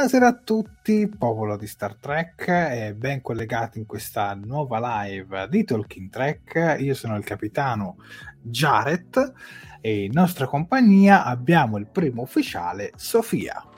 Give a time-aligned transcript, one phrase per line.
[0.00, 5.62] Buonasera a tutti, popolo di Star Trek e ben collegati in questa nuova live di
[5.62, 6.78] Talking Trek.
[6.80, 7.96] Io sono il capitano
[8.40, 9.34] Jared
[9.82, 13.69] e in nostra compagnia abbiamo il primo ufficiale Sofia.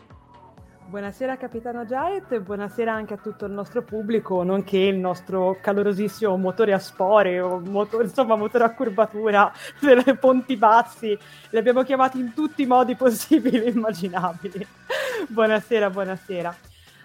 [0.92, 6.36] Buonasera capitano Jared e buonasera anche a tutto il nostro pubblico, nonché il nostro calorosissimo
[6.36, 11.19] motore a spore o motore, insomma motore a curvatura delle ponti bassi.
[11.48, 14.66] Li abbiamo chiamati in tutti i modi possibili e immaginabili.
[15.28, 16.54] buonasera, buonasera.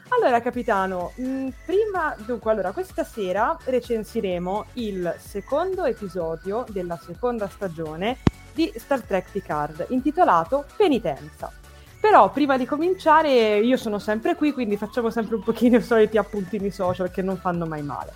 [0.09, 8.17] Allora, capitano, mh, prima, dunque, allora, questa sera recensiremo il secondo episodio della seconda stagione
[8.53, 11.66] di Star Trek Picard, intitolato Penitenza.
[11.99, 16.17] Però prima di cominciare io sono sempre qui, quindi facciamo sempre un pochino i soliti
[16.17, 18.13] appuntini social che non fanno mai male.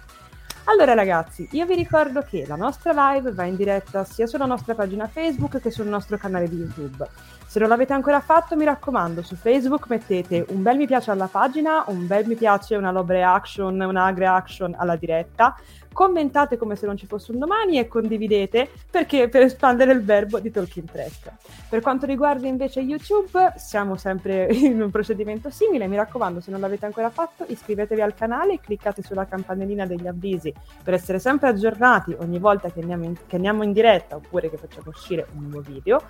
[0.65, 4.75] Allora ragazzi, io vi ricordo che la nostra live va in diretta sia sulla nostra
[4.75, 7.07] pagina Facebook che sul nostro canale di YouTube.
[7.47, 11.27] Se non l'avete ancora fatto, mi raccomando, su Facebook mettete un bel mi piace alla
[11.27, 15.57] pagina, un bel mi piace, una love reaction, agre action alla diretta,
[15.93, 20.39] commentate come se non ci fosse un domani e condividete perché per espandere il verbo
[20.39, 21.31] di Talking Track.
[21.69, 26.59] Per quanto riguarda invece YouTube, siamo sempre in un procedimento simile, mi raccomando, se non
[26.59, 30.53] l'avete ancora fatto, iscrivetevi al canale e cliccate sulla campanellina degli avvisi
[30.83, 34.57] per essere sempre aggiornati ogni volta che andiamo in, che andiamo in diretta oppure che
[34.57, 36.01] facciamo uscire un nuovo video.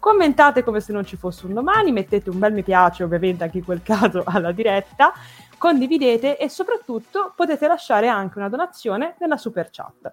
[0.00, 3.58] Commentate come se non ci fosse un domani, mettete un bel mi piace ovviamente anche
[3.58, 5.12] in quel caso alla diretta,
[5.60, 10.10] condividete e soprattutto potete lasciare anche una donazione nella super chat.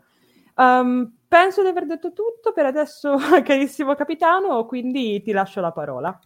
[0.55, 3.15] Um, penso di aver detto tutto per adesso,
[3.45, 6.19] carissimo capitano, quindi ti lascio la parola.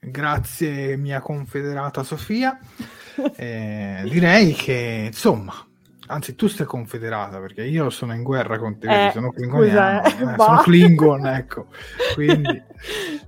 [0.00, 2.58] Grazie mia confederata Sofia.
[3.36, 5.52] Eh, direi che insomma
[6.12, 10.02] Anzi, tu sei confederata perché io sono in guerra con te, eh, sono klingoniano, scusa,
[10.02, 11.66] eh, eh, sono Klingon, ecco.
[12.14, 12.62] Quindi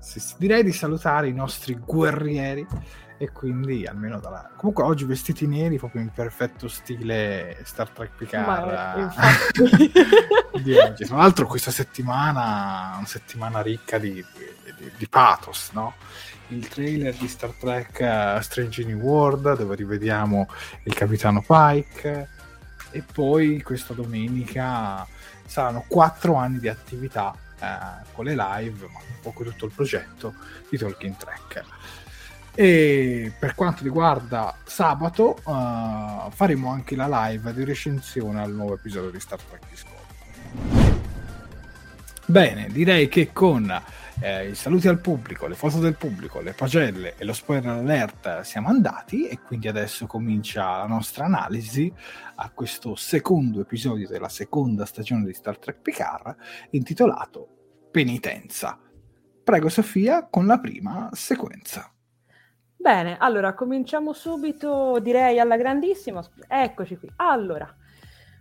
[0.00, 2.66] sì, sì, direi di salutare i nostri guerrieri
[3.16, 4.50] e quindi almeno dalla...
[4.56, 9.12] comunque oggi vestiti neri proprio in perfetto stile Star Trek Picard.
[10.62, 11.04] Di oggi.
[11.04, 15.94] Tra l'altro questa settimana una settimana ricca di, di, di pathos no?
[16.48, 20.48] il trailer di Star Trek uh, Strange New World dove rivediamo
[20.84, 22.28] il capitano Pike.
[22.90, 25.06] E poi questa domenica
[25.46, 29.72] saranno quattro anni di attività uh, con le live ma un po' con tutto il
[29.72, 30.34] progetto
[30.68, 31.64] di Talking Track
[32.54, 39.10] e per quanto riguarda sabato, uh, faremo anche la live di recensione al nuovo episodio
[39.10, 40.02] di Star Trek Discovery.
[42.26, 43.70] Bene, direi che con
[44.20, 48.40] eh, i saluti al pubblico, le foto del pubblico, le pagelle e lo spoiler alert
[48.40, 51.92] siamo andati e quindi adesso comincia la nostra analisi
[52.36, 56.34] a questo secondo episodio della seconda stagione di Star Trek Picard
[56.70, 57.48] intitolato
[57.90, 58.78] Penitenza.
[59.44, 61.93] Prego Sofia con la prima sequenza.
[62.84, 66.22] Bene, allora cominciamo subito, direi alla grandissima.
[66.46, 67.10] Eccoci qui.
[67.16, 67.66] Allora,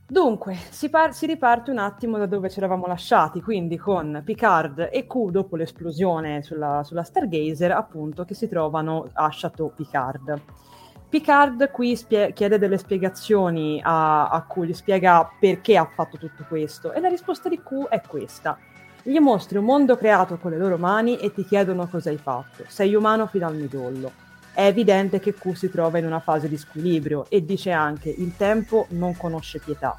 [0.06, 4.90] dunque, si, par- si, riparte un attimo da dove ci eravamo lasciati, quindi con Picard
[4.92, 10.42] e Q dopo l'esplosione sulla, sulla Stargazer, appunto, che si trovano a Chateau Picard.
[11.08, 16.44] Picard qui spie- chiede delle spiegazioni a, a Q, gli spiega perché ha fatto tutto
[16.50, 18.58] questo e la risposta di Q è questa.
[19.04, 22.66] Gli mostri un mondo creato con le loro mani e ti chiedono cosa hai fatto.
[22.68, 24.23] Sei umano fino al midollo
[24.54, 28.36] è evidente che Q si trova in una fase di squilibrio e dice anche il
[28.38, 29.98] tempo non conosce pietà.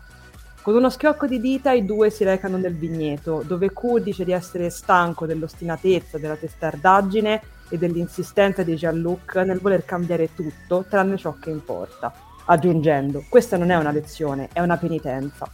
[0.62, 4.32] Con uno schiocco di dita i due si recano nel vigneto, dove Q dice di
[4.32, 11.36] essere stanco dell'ostinatezza, della testardaggine e dell'insistenza di Jean-Luc nel voler cambiare tutto tranne ciò
[11.38, 12.12] che importa,
[12.46, 15.46] aggiungendo questa non è una lezione, è una penitenza.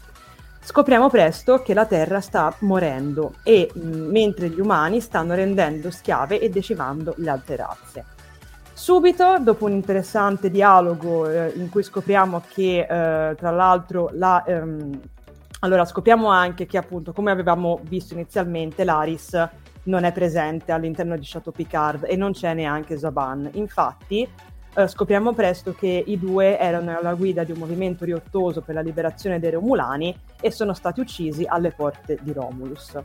[0.62, 6.38] Scopriamo presto che la Terra sta morendo e mh, mentre gli umani stanno rendendo schiave
[6.38, 8.04] e decimando le altre razze.
[8.80, 14.98] Subito, dopo un interessante dialogo eh, in cui scopriamo che, eh, tra l'altro, la, ehm,
[15.60, 19.48] allora scopriamo anche che, appunto, come avevamo visto inizialmente, l'Aris
[19.82, 23.50] non è presente all'interno di Chateau Picard e non c'è neanche Zaban.
[23.52, 24.26] Infatti,
[24.74, 28.80] eh, scopriamo presto che i due erano alla guida di un movimento riottoso per la
[28.80, 32.96] liberazione dei Romulani e sono stati uccisi alle porte di Romulus.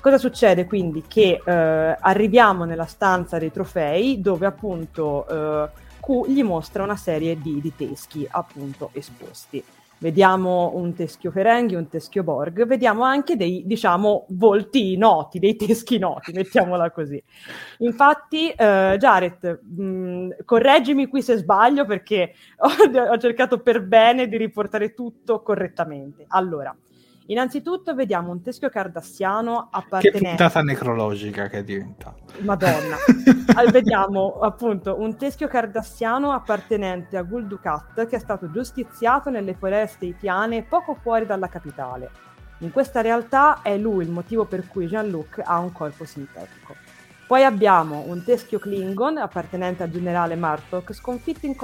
[0.00, 1.04] Cosa succede quindi?
[1.06, 5.68] Che eh, arriviamo nella stanza dei trofei dove appunto eh,
[6.00, 9.62] Q gli mostra una serie di, di, teschi appunto esposti.
[9.98, 15.98] Vediamo un teschio Ferenghi, un teschio Borg, vediamo anche dei, diciamo, volti noti, dei teschi
[15.98, 17.22] noti, mettiamola così.
[17.80, 24.38] Infatti, eh, Jared, mh, correggimi qui se sbaglio perché ho, ho cercato per bene di
[24.38, 26.24] riportare tutto correttamente.
[26.28, 26.74] Allora,
[27.30, 30.18] Innanzitutto vediamo un teschio cardassiano appartenente...
[30.18, 32.16] Che puntata necrologica che è diventata.
[32.40, 32.96] Madonna.
[33.70, 40.06] vediamo appunto un teschio cardassiano appartenente a Gul Dukat che è stato giustiziato nelle foreste
[40.06, 42.10] itiane poco fuori dalla capitale.
[42.58, 46.74] In questa realtà è lui il motivo per cui Jean-Luc ha un corpo sintetico.
[47.28, 51.54] Poi abbiamo un teschio Klingon appartenente al generale Martok sconfitto in,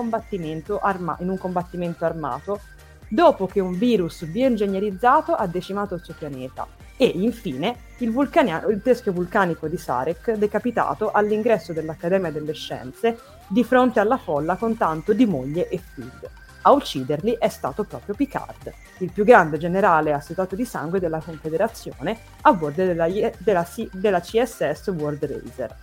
[0.81, 2.61] arma- in un combattimento armato
[3.09, 6.67] dopo che un virus bioingegnerizzato ha decimato il suo pianeta.
[6.97, 13.19] E infine il, vulcania- il teschio vulcanico di Sarek decapitato all'ingresso dell'Accademia delle Scienze
[13.49, 16.31] di fronte alla folla con tanto di moglie e figlio.
[16.63, 22.19] A ucciderli è stato proprio Picard, il più grande generale assetato di sangue della Confederazione
[22.41, 23.07] a bordo della,
[23.39, 25.77] della, della CSS World Racer.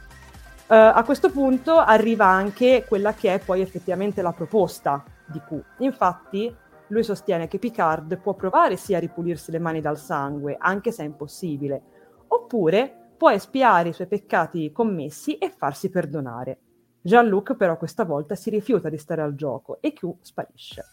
[0.65, 5.61] Uh, a questo punto arriva anche quella che è poi effettivamente la proposta di Q.
[5.77, 6.53] Infatti,
[6.87, 11.03] lui sostiene che Picard può provare sì a ripulirsi le mani dal sangue, anche se
[11.03, 11.81] è impossibile,
[12.27, 16.59] oppure può espiare i suoi peccati commessi e farsi perdonare.
[17.01, 20.83] Jean-Luc però questa volta si rifiuta di stare al gioco e Q sparisce.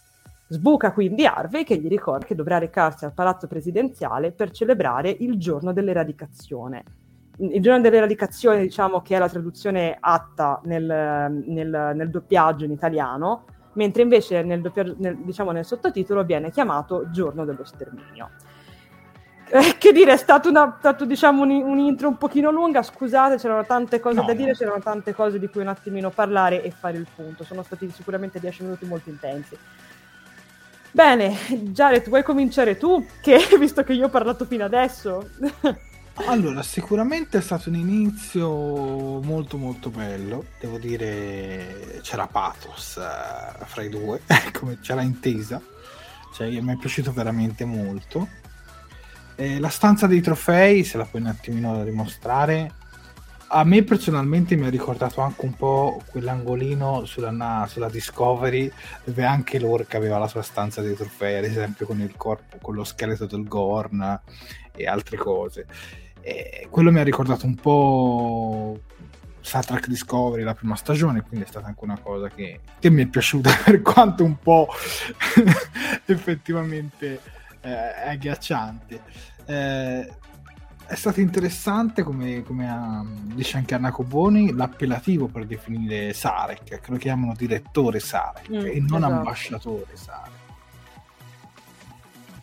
[0.48, 5.38] Sbuca quindi Harvey che gli ricorda che dovrà recarsi al palazzo presidenziale per celebrare il
[5.38, 6.82] giorno dell'eradicazione.
[7.38, 10.84] Il giorno dell'eradicazione, diciamo che è la traduzione atta nel,
[11.46, 13.44] nel, nel doppiaggio in italiano,
[13.80, 18.28] mentre invece nel, doppia, nel, diciamo nel sottotitolo viene chiamato Giorno dello sterminio.
[19.52, 23.36] Eh, che dire, è stato, una, stato diciamo, un, un, intro un pochino lunga, scusate,
[23.36, 26.70] c'erano tante cose no, da dire, c'erano tante cose di cui un attimino parlare e
[26.70, 27.42] fare il punto.
[27.42, 29.56] Sono stati sicuramente dieci minuti molto intensi.
[30.92, 33.04] Bene, Jared, vuoi cominciare tu?
[33.22, 35.30] Che visto che io ho parlato fino adesso.
[36.26, 38.48] Allora, sicuramente è stato un inizio
[39.20, 44.20] molto molto bello, devo dire c'era pathos uh, fra i due,
[44.52, 45.60] come c'era intesa,
[46.34, 48.28] cioè, mi è piaciuto veramente molto.
[49.34, 52.74] E la stanza dei trofei, se la puoi un attimino dimostrare,
[53.52, 58.70] a me personalmente mi ha ricordato anche un po' quell'angolino sulla, sulla, Discovery
[59.02, 62.74] dove anche l'orca aveva la sua stanza dei trofei, ad esempio con il corpo, con
[62.74, 64.20] lo scheletro del Gorn
[64.72, 65.66] e altre cose.
[66.20, 68.80] E quello mi ha ricordato un po'
[69.40, 73.02] Star Trek Discovery la prima stagione, quindi è stata anche una cosa che, che mi
[73.02, 74.68] è piaciuta per quanto un po'
[76.06, 77.20] effettivamente
[77.60, 77.70] eh,
[78.06, 79.02] agghiacciante.
[79.46, 80.12] Eh,
[80.90, 86.90] è stato interessante, come, come ha, dice anche Anna Coboni, l'appellativo per definire Sarek, che
[86.90, 89.14] lo chiamano direttore Sarek mm, e non esatto.
[89.14, 90.39] ambasciatore Sarek.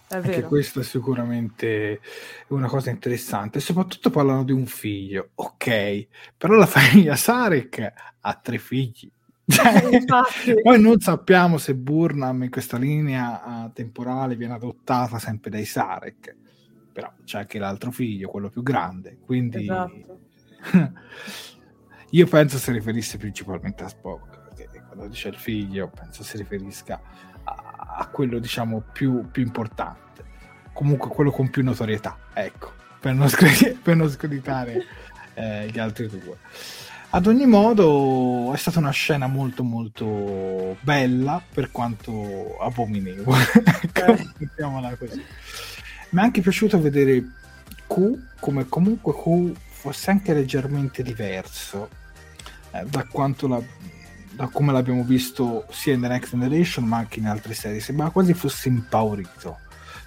[0.10, 2.00] Anche questo è sicuramente
[2.48, 3.60] una cosa interessante.
[3.60, 9.12] Soprattutto parlano di un figlio, ok, però la famiglia Sarek ha tre figli.
[9.48, 16.36] Cioè, poi non sappiamo se Burnham in questa linea temporale viene adottata sempre dai Sarek
[16.98, 20.20] però c'è anche l'altro figlio, quello più grande, quindi esatto.
[22.10, 27.00] io penso si riferisse principalmente a Spock, perché quando dice il figlio penso si riferisca
[28.00, 30.24] a, quello diciamo più, più, importante,
[30.74, 34.84] comunque quello con più notorietà, ecco, per non, screditare, per non screditare
[35.34, 36.38] eh, gli altri due.
[37.10, 43.44] Ad ogni modo è stata una scena molto molto bella per quanto abominevole,
[43.94, 44.28] eh.
[44.38, 45.24] mettiamola così
[46.10, 47.22] mi è anche piaciuto vedere
[47.88, 51.90] Q come comunque Q fosse anche leggermente diverso
[52.72, 53.62] eh, da quanto la,
[54.38, 58.12] da come l'abbiamo visto sia in The Next Generation ma anche in altre serie sembrava
[58.12, 59.58] quasi fosse impaurito.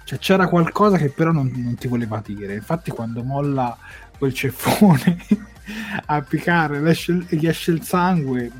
[0.05, 2.55] Cioè c'era qualcosa che però non, non ti voleva dire.
[2.55, 3.77] Infatti quando molla
[4.17, 5.17] quel ceffone
[6.07, 8.51] a piccare gli esce il sangue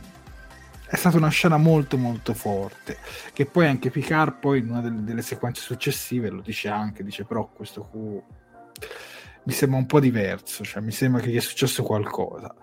[0.86, 2.98] è stata una scena molto molto forte.
[3.32, 7.24] Che poi anche Picard poi in una delle, delle sequenze successive lo dice anche dice
[7.24, 8.86] però questo Q
[9.44, 12.54] mi sembra un po' diverso cioè mi sembra che gli è successo qualcosa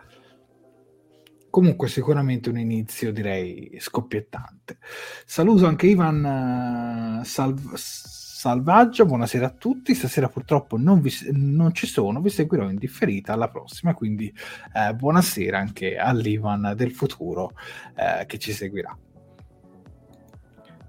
[1.59, 4.79] comunque sicuramente un inizio direi scoppiettante
[5.25, 9.97] saluto anche Ivan uh, Salv- Salvaggio, buonasera a tutti.
[9.97, 13.95] Stasera purtroppo non, vi, non ci sono, vi seguirò in differita alla prossima.
[13.95, 14.33] Quindi
[14.73, 17.51] eh, buonasera anche all'Ivan del futuro
[17.97, 18.97] eh, che ci seguirà.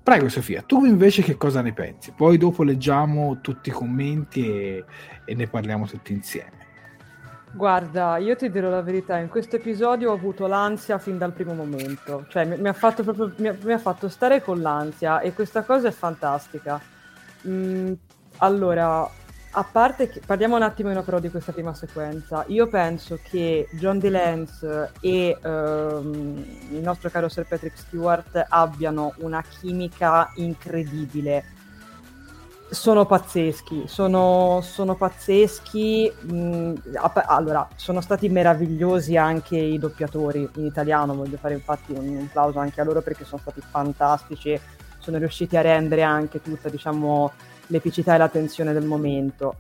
[0.04, 2.14] Prego Sofia, tu invece che cosa ne pensi?
[2.16, 4.86] Poi dopo leggiamo tutti i commenti e,
[5.26, 6.69] e ne parliamo tutti insieme.
[7.52, 11.54] Guarda, io ti dirò la verità, in questo episodio ho avuto l'ansia fin dal primo
[11.54, 15.34] momento, cioè mi, mi ha fatto proprio mi mi ha fatto stare con l'ansia e
[15.34, 16.80] questa cosa è fantastica
[17.48, 17.94] Mm,
[18.38, 19.10] allora,
[19.52, 22.44] a parte che parliamo un attimo però di questa prima sequenza.
[22.48, 29.42] Io penso che John DeLance e ehm, il nostro caro Sir Patrick Stewart abbiano una
[29.42, 31.58] chimica incredibile.
[32.72, 36.12] Sono pazzeschi, sono, sono pazzeschi.
[36.22, 36.76] Mh, mm,
[37.26, 41.16] allora, sono stati meravigliosi anche i doppiatori in italiano.
[41.16, 44.60] Voglio fare infatti un, un applauso anche a loro perché sono stati fantastici
[45.00, 47.32] sono riusciti a rendere anche tutta diciamo,
[47.68, 49.56] l'epicità e la tensione del momento.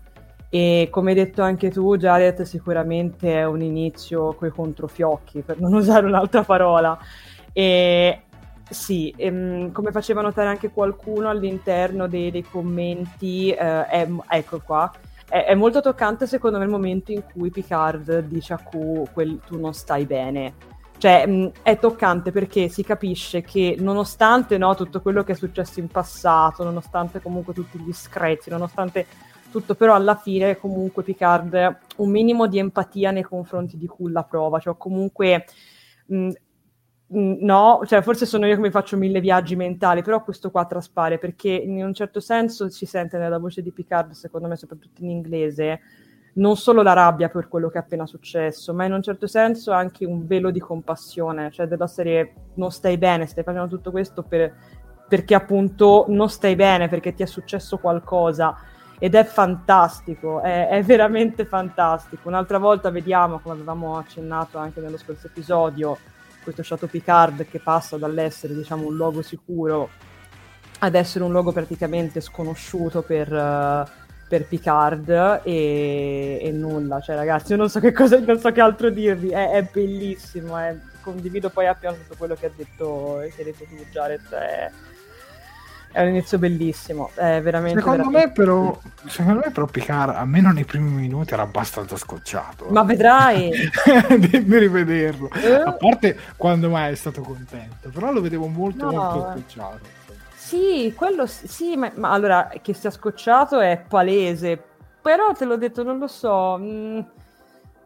[0.50, 5.74] E come hai detto anche tu, Jared, sicuramente è un inizio coi controfiocchi, per non
[5.76, 6.98] usare un'altra parola.
[7.52, 8.24] E
[8.70, 14.92] sì, ehm, come faceva notare anche qualcuno all'interno dei, dei commenti, eh, è, ecco qua,
[15.28, 19.40] è, è, molto toccante secondo me il momento in cui Picard dice a Q quel,
[19.46, 25.02] tu non stai bene cioè, mh, è toccante perché si capisce che nonostante no, tutto
[25.02, 29.06] quello che è successo in passato, nonostante comunque tutti gli screzi, nonostante
[29.50, 34.24] tutto, però alla fine comunque Picard un minimo di empatia nei confronti di Q la
[34.24, 35.46] prova, cioè comunque...
[36.08, 36.32] Mh,
[37.12, 41.18] no, cioè forse sono io che mi faccio mille viaggi mentali, però questo qua traspare
[41.18, 45.10] perché in un certo senso si sente nella voce di Picard, secondo me soprattutto in
[45.10, 45.80] inglese,
[46.34, 49.72] non solo la rabbia per quello che è appena successo, ma in un certo senso
[49.72, 54.24] anche un velo di compassione, cioè della serie non stai bene, stai facendo tutto questo
[54.24, 54.54] per,
[55.08, 58.56] perché appunto non stai bene, perché ti è successo qualcosa
[59.00, 62.28] ed è fantastico, è, è, veramente fantastico.
[62.28, 65.98] Un'altra volta vediamo, come avevamo accennato anche nello scorso episodio,
[66.44, 69.90] questo Chateau Picard che passa dall'essere diciamo un luogo sicuro
[70.80, 73.32] ad essere un luogo praticamente sconosciuto per...
[73.32, 78.52] Uh, per Picard e, e, nulla, cioè ragazzi, io non so che cosa, non so
[78.52, 83.22] che altro dirvi, è, è bellissimo, è, condivido poi appieno tutto quello che ha detto,
[83.36, 84.72] che hai detto tu Jared, è,
[85.92, 87.80] è un inizio bellissimo, è veramente...
[87.80, 92.68] Secondo, veramente me, però, secondo me però Picard, almeno nei primi minuti, era abbastanza scocciato.
[92.70, 93.50] Ma vedrai!
[94.20, 95.54] di rivederlo, eh?
[95.54, 99.80] a parte quando mai è stato contento, però lo vedevo molto, no, molto scocciato.
[100.36, 104.62] Sì, quello sì, ma, ma, allora che sia scocciato è palese,
[105.02, 106.58] però te l'ho detto, non lo so.
[106.58, 107.00] Mh, mm,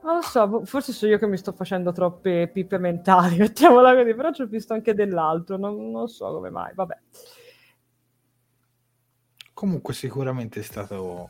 [0.03, 4.13] Non lo so, forse sono io che mi sto facendo troppe pippe mentali, mettiamola così,
[4.13, 6.97] però ci ho visto anche dell'altro, non, non so come mai, vabbè.
[9.63, 11.29] Comunque sicuramente è stato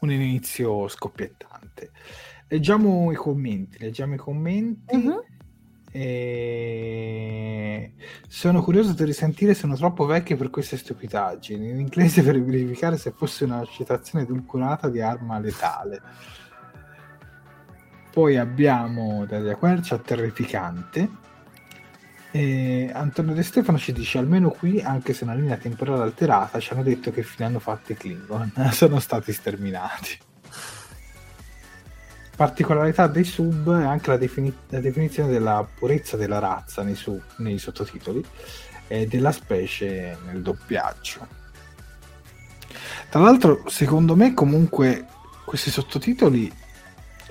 [0.00, 1.90] un inizio scoppiettante.
[2.48, 4.94] Leggiamo i commenti, leggiamo i commenti.
[4.94, 5.24] Uh-huh.
[5.90, 6.34] E...
[8.28, 11.70] Sono curioso di risentire sono troppo vecchie per queste stupidaggini.
[11.70, 16.02] In inglese per verificare se fosse una citazione edulcorata di arma letale.
[18.10, 21.08] Poi abbiamo Daria Quercia, terrificante.
[22.32, 26.72] E Antonio De Stefano ci dice almeno qui, anche se una linea temporale alterata, ci
[26.72, 28.52] hanno detto che fine hanno fatto i Klingon.
[28.72, 30.18] Sono stati sterminati
[32.34, 37.20] particolarità dei sub è anche la, defini- la definizione della purezza della razza nei, su-
[37.36, 38.24] nei sottotitoli
[38.88, 41.40] e della specie nel doppiaggio.
[43.08, 45.06] Tra l'altro, secondo me, comunque,
[45.44, 46.52] questi sottotitoli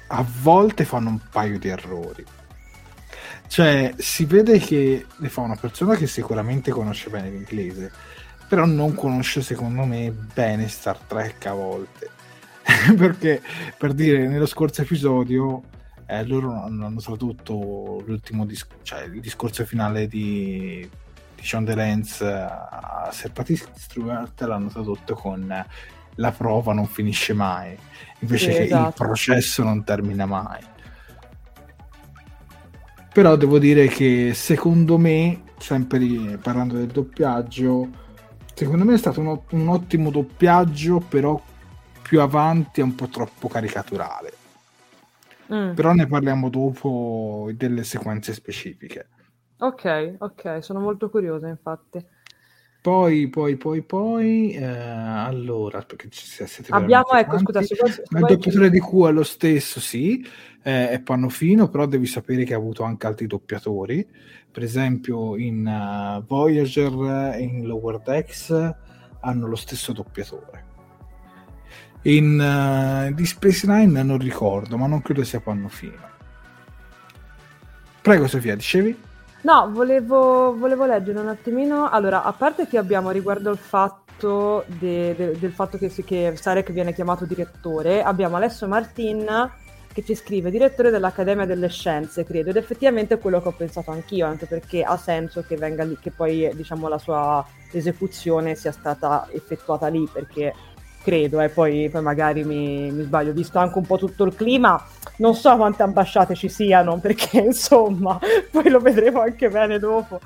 [0.08, 2.26] a volte fanno un paio di errori.
[3.52, 7.92] Cioè, si vede che le fa una persona che sicuramente conosce bene l'inglese,
[8.48, 12.10] però non conosce, secondo me, bene Star Trek a volte
[12.96, 13.42] perché
[13.78, 15.64] per dire nello scorso episodio
[16.06, 20.90] eh, loro hanno, hanno tradotto l'ultimo dis- cioè il discorso finale di,
[21.36, 25.66] di Sean DeLance a Serpatist Stewart l'hanno tradotto con
[26.16, 27.78] la prova non finisce mai
[28.20, 28.88] invece sì, che esatto.
[28.88, 30.71] il processo non termina mai
[33.14, 37.90] però devo dire che secondo me sempre parlando del doppiaggio
[38.54, 41.42] secondo me è stato un, un ottimo doppiaggio però
[42.02, 44.34] più avanti è un po' troppo caricaturale.
[45.54, 45.74] Mm.
[45.74, 49.08] Però ne parliamo dopo delle sequenze specifiche.
[49.60, 52.06] Ok, ok, sono molto curiosa infatti.
[52.82, 58.02] Poi, poi, poi, poi, eh, allora, perché ci siete Abbiamo, ecco, scusa, se vuoi, se
[58.10, 60.28] il doppiatore di Q è lo stesso, sì,
[60.64, 64.04] eh, è Pannofino, però devi sapere che ha avuto anche altri doppiatori,
[64.52, 68.50] per esempio in uh, Voyager e in Lower Decks
[69.20, 70.66] hanno lo stesso doppiatore.
[72.04, 76.10] In uh, di Space Nine non ricordo, ma non credo sia Pannofino.
[78.02, 79.10] Prego Sofia, dicevi?
[79.42, 81.90] No, volevo, volevo, leggere un attimino.
[81.90, 86.72] Allora, a parte che abbiamo riguardo il fatto de, de, del fatto che, che Sarek
[86.72, 89.50] viene chiamato direttore, abbiamo Alessio Martin
[89.94, 93.92] che ci scrive direttore dell'Accademia delle Scienze, credo, ed effettivamente è quello che ho pensato
[93.92, 98.72] anch'io, anche perché ha senso che venga lì, che poi diciamo la sua esecuzione sia
[98.72, 100.54] stata effettuata lì, perché
[101.02, 104.36] credo, e eh, poi, poi, magari mi, mi, sbaglio, visto anche un po' tutto il
[104.36, 104.84] clima,
[105.18, 110.20] non so quante ambasciate ci siano, perché insomma, poi lo vedremo anche bene dopo.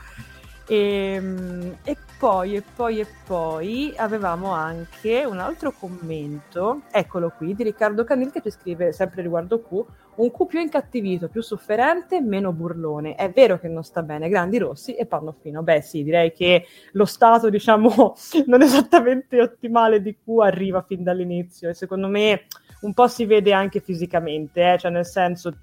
[0.68, 7.54] E, ehm, e, poi, e poi, e poi avevamo anche un altro commento, eccolo qui,
[7.54, 12.22] di Riccardo Canil che ci scrive sempre riguardo Q, un Q più incattivito, più sofferente,
[12.22, 13.16] meno burlone.
[13.16, 15.62] È vero che non sta bene, grandi rossi e panno fino.
[15.62, 18.16] Beh sì, direi che lo stato, diciamo,
[18.48, 22.46] non esattamente ottimale di Q arriva fin dall'inizio e secondo me
[22.82, 24.78] un po' si vede anche fisicamente, eh?
[24.78, 25.54] cioè nel senso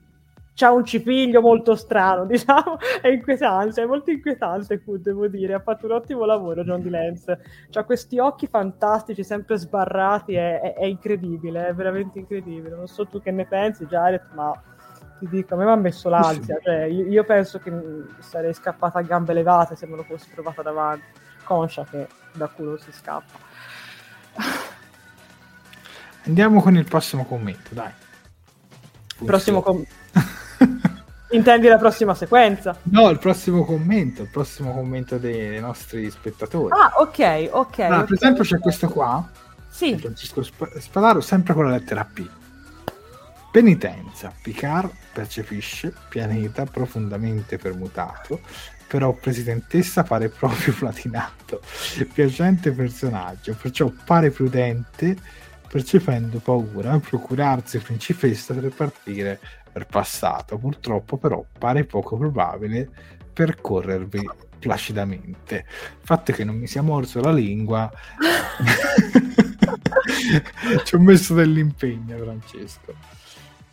[0.54, 5.60] c'ha un cipiglio molto strano, diciamo, è inquietante, è molto inquietante Q, devo dire, ha
[5.60, 6.88] fatto un ottimo lavoro John D.
[6.88, 7.40] Lance,
[7.72, 13.06] ha questi occhi fantastici, sempre sbarrati, è, è, è, incredibile, è veramente incredibile, non so
[13.06, 14.52] tu che ne pensi Jared, ma
[15.18, 17.72] ti dico, a me mi ha messo l'ansia, cioè, io, io, penso che
[18.18, 21.04] sarei scappata a gambe levate se me lo fossi trovata davanti,
[21.44, 23.50] conscia che da culo si scappa.
[26.24, 27.90] Andiamo con il prossimo commento, dai.
[29.24, 30.00] Prossimo commento.
[31.32, 32.76] Intendi la prossima sequenza?
[32.84, 36.72] No, il prossimo commento, il prossimo commento dei, nostri spettatori.
[36.72, 37.78] Ah, ok, ok.
[37.78, 38.04] Allora, okay.
[38.04, 39.26] Per esempio c'è questo qua.
[39.68, 39.96] Sì.
[39.96, 42.28] Francesco Spadaro, sempre con la lettera P.
[43.50, 44.32] Penitenza.
[44.42, 48.40] Picard percepisce pianeta profondamente permutato,
[48.86, 51.62] però presidentessa pare proprio platinato.
[52.12, 55.16] Piacente personaggio, perciò pare prudente,
[55.66, 59.40] percependo paura, procurarsi principessa per partire
[59.72, 62.88] per passato, purtroppo però pare poco probabile
[63.32, 65.56] percorrervi placidamente.
[65.56, 67.90] Il fatto è che non mi sia morso la lingua,
[70.84, 72.94] ci ho messo dell'impegno, Francesco.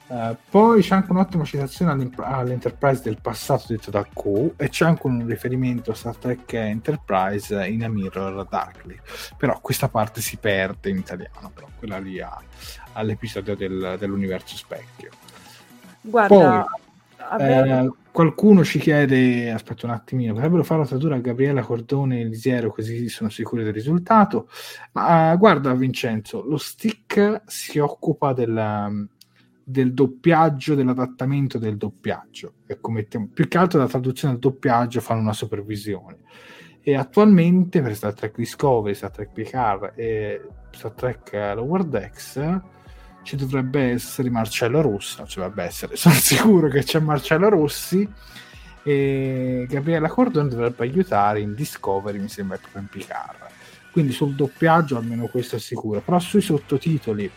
[0.08, 5.06] Uh, poi c'è anche un'ottima citazione all'Enterprise del passato detto da Q e c'è anche
[5.06, 9.00] un riferimento a Star Trek Enterprise in A Mirror Darkly
[9.38, 12.42] però questa parte si perde in italiano però quella lì ha,
[12.94, 15.12] all'episodio del, dell'universo specchio
[16.10, 21.62] Guarda, Poi, eh, qualcuno ci chiede, aspetta un attimino, potrebbero fare la tradura a Gabriella
[21.62, 24.50] Cordone e Lisiero così sono sicuri del risultato.
[24.94, 28.92] Ma uh, guarda Vincenzo, lo stick si occupa della,
[29.64, 32.54] del doppiaggio, dell'adattamento del doppiaggio.
[32.66, 36.18] Ecco, mettiamo, più che altro la traduzione del doppiaggio fanno una supervisione.
[36.82, 40.42] E attualmente per Star Trek Discovery, Star Trek Picard e
[40.72, 42.38] Star Trek Lower Decks
[43.24, 48.08] ci dovrebbe essere Marcello Rossi, non ci dovrebbe essere, sono sicuro che c'è Marcello Rossi
[48.84, 53.38] e Gabriella Cordone dovrebbe aiutare in Discovery, mi sembra proprio in Picard.
[53.92, 57.30] Quindi sul doppiaggio almeno questo è sicuro, però sui sottotitoli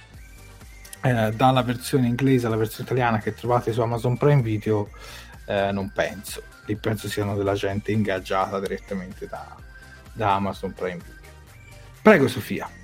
[1.03, 4.91] eh, dalla versione inglese alla versione italiana che trovate su Amazon Prime Video
[5.47, 9.57] eh, non penso, lì penso siano della gente ingaggiata direttamente da,
[10.13, 11.21] da Amazon Prime Video.
[12.01, 12.82] Prego Sofia.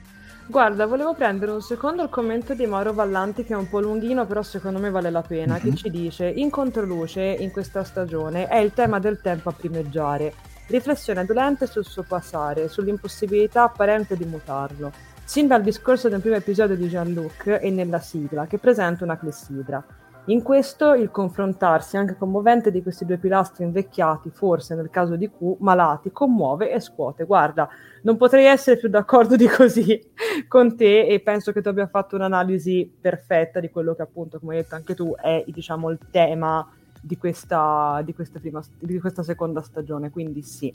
[0.50, 4.24] Guarda, volevo prendere un secondo il commento di Mauro Vallanti che è un po' lunghino,
[4.24, 5.62] però secondo me vale la pena, mm-hmm.
[5.62, 5.74] che mhm.
[5.74, 10.32] ci dice in controluce in questa stagione è il tema del tempo a primeggiare,
[10.68, 14.90] riflessione dolente sul suo passare, sull'impossibilità apparente di mutarlo,
[15.22, 19.84] sin dal discorso del primo episodio di Jean-Luc e nella sigla, che presenta una clessidra.
[20.28, 25.30] In questo il confrontarsi anche commovente di questi due pilastri invecchiati, forse nel caso di
[25.30, 27.24] Q, malati, commuove e scuote.
[27.24, 27.66] Guarda,
[28.02, 29.98] non potrei essere più d'accordo di così
[30.46, 34.56] con te e penso che tu abbia fatto un'analisi perfetta di quello che appunto, come
[34.56, 39.22] hai detto anche tu, è diciamo il tema di questa, di questa, prima, di questa
[39.22, 40.10] seconda stagione.
[40.10, 40.70] Quindi sì,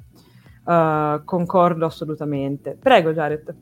[0.65, 2.75] uh, concordo assolutamente.
[2.79, 3.55] Prego Jared.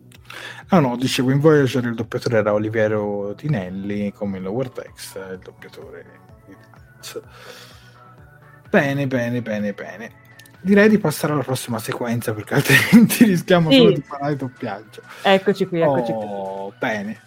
[0.70, 5.40] No, no, dicevo in Voyager il doppiatore era Oliviero Tinelli, come in Lower Text, il
[5.40, 6.06] doppiatore
[6.46, 7.22] di Dance.
[8.70, 10.12] Bene, bene, bene, bene.
[10.62, 13.78] Direi di passare alla prossima sequenza perché altrimenti rischiamo sì.
[13.78, 15.02] solo di fare il doppiaggio.
[15.24, 16.78] Eccoci qui, eccoci oh, qui.
[16.80, 17.20] Bene,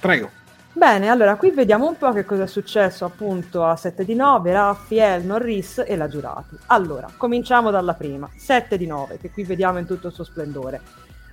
[0.00, 0.42] prego.
[0.76, 4.52] Bene, allora qui vediamo un po' che cosa è successo appunto a 7 di 9,
[4.52, 6.58] Raffi, El, Norris e la Giurati.
[6.66, 10.80] Allora, cominciamo dalla prima, 7 di 9, che qui vediamo in tutto il suo splendore.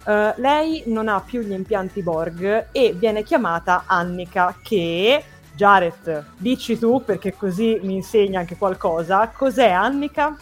[0.04, 5.24] Uh, lei non ha più gli impianti Borg e viene chiamata Annika che...
[5.54, 9.28] Jared, dici tu perché così mi insegna anche qualcosa.
[9.28, 10.36] Cos'è Annika?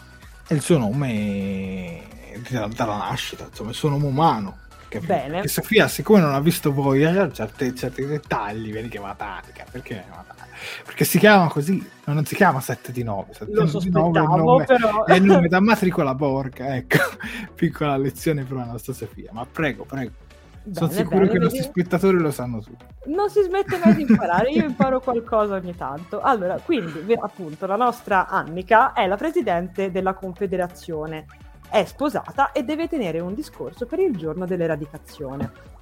[0.48, 2.00] Il suo nome
[2.48, 4.56] dalla nascita, insomma, il suo nome umano.
[4.88, 5.12] Capito?
[5.12, 5.42] Bene.
[5.42, 9.64] E Sofia, siccome non ha visto voi, certi, certi dettagli viene chiamata Annika.
[9.70, 10.39] Perché viene chiamata Annika?
[10.84, 13.32] Perché si chiama così, non si chiama 7 di 9.
[13.32, 15.04] 7 Lo di 9 è il nome, però...
[15.04, 16.98] è il nome da matricola Borca, ecco.
[17.54, 19.30] Piccola lezione per la nostra Sofia.
[19.32, 20.12] Ma prego, prego.
[20.62, 22.84] Bene, Sono sicuro bene, che i nostri spettatori lo sanno tutti.
[23.06, 26.20] Non si smette mai di imparare, io imparo qualcosa ogni tanto.
[26.20, 31.24] Allora, quindi, appunto, la nostra Annika è la presidente della Confederazione
[31.70, 35.78] è sposata e deve tenere un discorso per il giorno dell'eradicazione.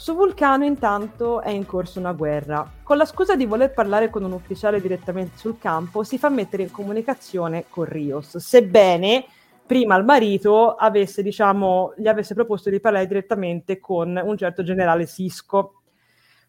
[0.00, 2.66] Su Vulcano intanto è in corso una guerra.
[2.82, 6.62] Con la scusa di voler parlare con un ufficiale direttamente sul campo, si fa mettere
[6.62, 9.26] in comunicazione con Rios, sebbene
[9.66, 15.04] prima il marito avesse, diciamo, gli avesse proposto di parlare direttamente con un certo generale
[15.04, 15.82] Sisco.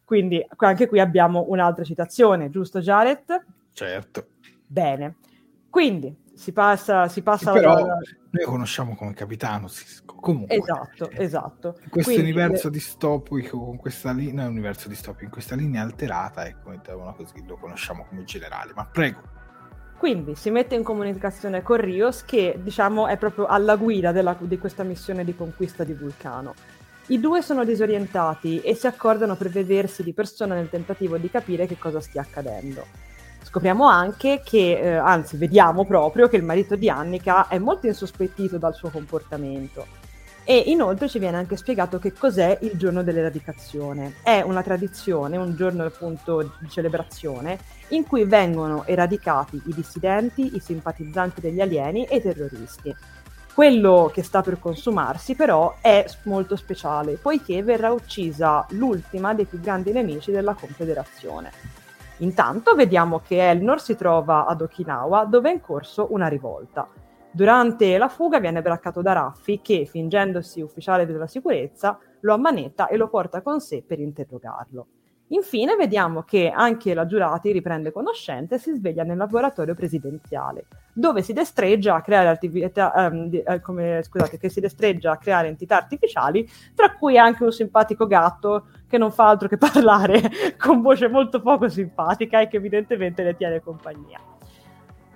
[0.06, 3.46] Quindi anche qui abbiamo un'altra citazione, giusto Jared?
[3.74, 4.28] Certo.
[4.66, 5.16] Bene.
[5.70, 7.98] Quindi si passa, si passa però alla...
[8.32, 10.56] noi conosciamo come capitano Cisco comunque.
[10.56, 11.76] Esatto esatto.
[11.84, 12.74] in questo Quindi, universo le...
[12.74, 16.74] distopico con questa linea non universo distopico in questa linea alterata ecco
[17.16, 19.22] così lo conosciamo come generale ma prego.
[20.00, 24.58] Quindi si mette in comunicazione con Rios che diciamo è proprio alla guida della, di
[24.58, 26.56] questa missione di conquista di Vulcano.
[27.08, 31.68] I due sono disorientati e si accordano per vedersi di persona nel tentativo di capire
[31.68, 33.11] che cosa stia accadendo
[33.52, 38.58] Scopriamo anche che, eh, anzi vediamo proprio che il marito di Annika è molto insospettito
[38.58, 39.86] dal suo comportamento.
[40.46, 44.16] E inoltre ci viene anche spiegato che cos'è il giorno dell'eradicazione.
[44.24, 47.60] È una tradizione, un giorno appunto di celebrazione,
[47.90, 52.96] in cui vengono eradicati i dissidenti, i simpatizzanti degli alieni e i terroristi.
[53.54, 59.60] Quello che sta per consumarsi però è molto speciale, poiché verrà uccisa l'ultima dei più
[59.60, 61.81] grandi nemici della Confederazione.
[62.22, 66.88] Intanto vediamo che Elnor si trova ad Okinawa dove è in corso una rivolta.
[67.32, 72.98] Durante la fuga viene braccato da Raffi che, fingendosi ufficiale della sicurezza, lo ammanetta e
[72.98, 74.86] lo porta con sé per interrogarlo.
[75.32, 81.22] Infine vediamo che anche la Giurati riprende conoscenza e si sveglia nel laboratorio presidenziale, dove
[81.24, 86.48] si destreggia a creare attività, di, eh, come, scusate, si destreggia a creare entità artificiali,
[86.76, 90.22] tra cui anche un simpatico gatto che non fa altro che parlare
[90.60, 94.20] con voce molto poco simpatica e che evidentemente le tiene compagnia.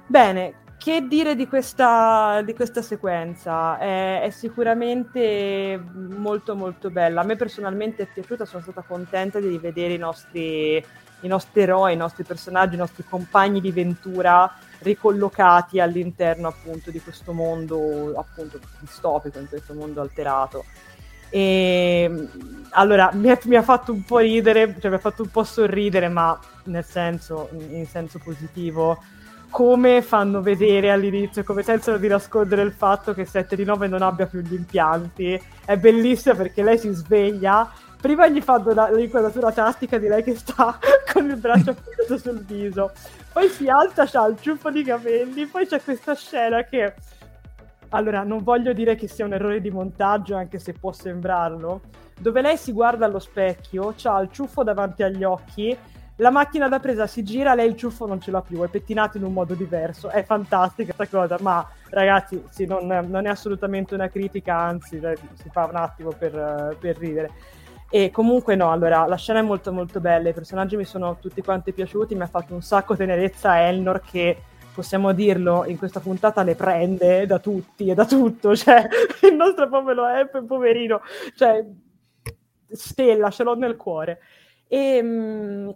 [0.08, 3.78] Bene, che dire di questa, di questa sequenza?
[3.78, 7.22] È, è, sicuramente molto molto bella.
[7.22, 10.76] A me personalmente è piaciuta, sono stata contenta di rivedere i nostri,
[11.22, 17.02] i nostri eroi, i nostri personaggi, i nostri compagni di ventura ricollocati all'interno appunto di
[17.02, 20.64] questo mondo appunto distopico, in questo mondo alterato.
[21.30, 22.30] E
[22.72, 25.44] allora mi, è, mi, ha fatto un po' ridere, cioè mi ha fatto un po'
[25.44, 29.02] sorridere, ma nel senso, in senso positivo,
[29.50, 34.02] come fanno vedere all'inizio, come tentano di nascondere il fatto che 7 di 9 non
[34.02, 35.42] abbia più gli impianti.
[35.64, 40.36] È bellissima perché lei si sveglia, prima gli fanno la, l'inquadratura tattica di lei che
[40.36, 40.78] sta
[41.12, 42.92] con il braccio appeso sul viso,
[43.32, 46.94] poi si alza, ha il ciuffo di capelli, poi c'è questa scena che...
[47.96, 51.82] Allora, non voglio dire che sia un errore di montaggio, anche se può sembrarlo,
[52.20, 55.76] dove lei si guarda allo specchio, ha il ciuffo davanti agli occhi,
[56.18, 59.18] la macchina da presa si gira, lei il ciuffo non ce l'ha più, è pettinato
[59.18, 60.10] in un modo diverso.
[60.10, 65.00] È fantastica questa cosa, ma ragazzi, sì, non, non, è assolutamente una critica, anzi,
[65.34, 67.32] si fa un attimo per, per ridere.
[67.90, 71.42] E comunque no, allora la scena è molto molto bella, i personaggi mi sono tutti
[71.42, 74.38] quanti piaciuti, mi ha fatto un sacco tenerezza Elnor che
[74.76, 78.86] possiamo dirlo, in questa puntata le prende da tutti e da tutto, cioè
[79.24, 81.02] il nostro povero Epp, poverino,
[81.36, 81.66] cioè
[82.70, 84.20] stella, ce l'ho nel cuore.
[84.68, 85.76] E mh,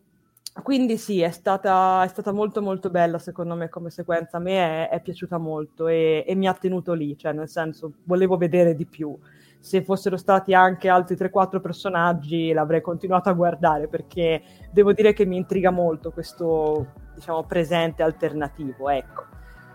[0.61, 4.87] quindi sì, è stata, è stata, molto molto bella secondo me come sequenza, a me
[4.87, 8.75] è, è piaciuta molto e, e, mi ha tenuto lì, cioè nel senso volevo vedere
[8.75, 9.17] di più.
[9.61, 15.25] Se fossero stati anche altri 3-4 personaggi l'avrei continuato a guardare perché devo dire che
[15.25, 19.25] mi intriga molto questo diciamo presente alternativo, ecco.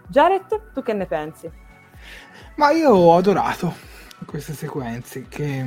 [0.09, 1.50] Jared, tu che ne pensi?
[2.57, 3.74] Ma io ho adorato
[4.26, 5.64] queste sequenze che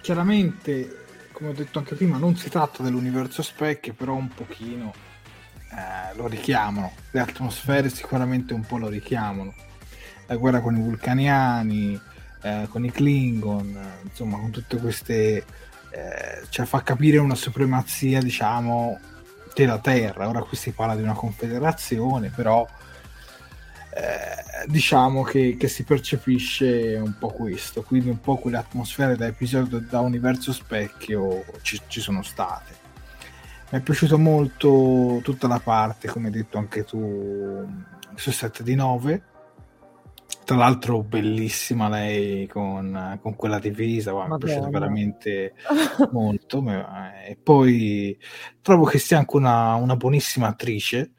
[0.00, 4.92] chiaramente, come ho detto anche prima, non si tratta dell'universo specchio, però un pochino
[5.70, 6.92] eh, lo richiamano.
[7.10, 9.54] Le atmosfere sicuramente un po' lo richiamano.
[10.26, 12.00] La guerra con i vulcaniani,
[12.42, 15.44] eh, con i Klingon, insomma, con tutte queste...
[15.92, 18.98] Eh, cioè fa capire una supremazia, diciamo,
[19.54, 20.28] della Terra.
[20.28, 22.66] Ora qui si parla di una confederazione, però
[23.92, 29.26] eh, diciamo che, che, si percepisce un po' questo, quindi un po' quelle atmosfere da
[29.26, 32.78] episodio da universo specchio ci, ci sono state.
[33.70, 37.66] Mi è piaciuto molto tutta la parte, come hai detto anche tu,
[38.14, 39.22] su 7 di 9.
[40.44, 45.54] Tra l'altro bellissima lei con, con quella divisa, mi è piaciuto veramente
[46.10, 46.64] molto.
[47.24, 48.18] E poi
[48.60, 51.12] trovo che sia anche una, una buonissima attrice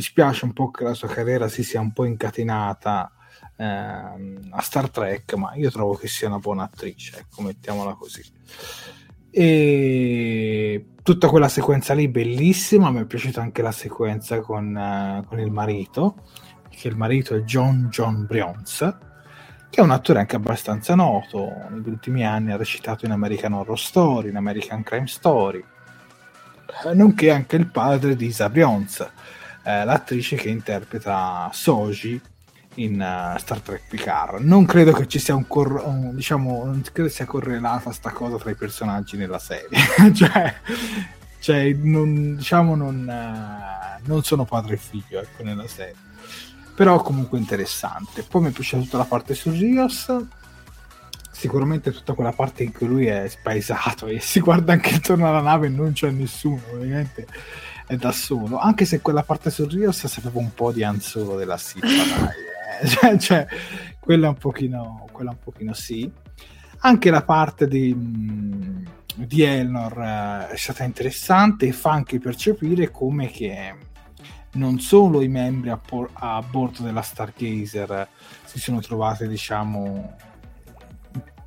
[0.00, 3.12] mi spiace un po' che la sua carriera si sia un po' incatenata
[3.56, 8.22] ehm, a Star Trek, ma io trovo che sia una buona attrice, ecco, mettiamola così.
[9.30, 15.38] E tutta quella sequenza lì bellissima, mi è piaciuta anche la sequenza con, uh, con
[15.38, 16.22] il marito,
[16.80, 18.78] che il marito è John John Briones,
[19.68, 23.78] che è un attore anche abbastanza noto, negli ultimi anni ha recitato in American Horror
[23.78, 25.62] Story, in American Crime Story,
[26.94, 29.00] nonché anche il padre di Isa Briones,
[29.62, 32.18] eh, l'attrice che interpreta Soji
[32.76, 34.42] in uh, Star Trek Picard.
[34.42, 38.38] Non credo che ci sia un, cor- un diciamo, non credo sia correlata sta cosa
[38.38, 39.68] tra i personaggi nella serie.
[40.14, 40.54] cioè,
[41.40, 46.08] cioè non, diciamo, non, uh, non, sono padre e figlio ecco, nella serie.
[46.80, 48.22] Però comunque interessante.
[48.22, 50.10] Poi mi è piaciuta tutta la parte su Rios.
[51.30, 55.42] Sicuramente tutta quella parte in cui lui è spaesato e si guarda anche intorno alla
[55.42, 57.26] nave e non c'è nessuno, ovviamente
[57.86, 61.58] è da solo, anche se quella parte sul Rios sapeva un po' di Anzolo della
[61.58, 62.88] Sippa, dai, eh.
[62.88, 63.46] cioè, cioè,
[63.98, 66.10] quella un pochino, quella un pochino sì.
[66.78, 68.84] Anche la parte di, mm,
[69.16, 73.74] di Elnor uh, è stata interessante e fa anche percepire come che
[74.52, 78.08] non solo i membri a, por- a bordo della Stargazer
[78.44, 80.16] si sono trovati, diciamo,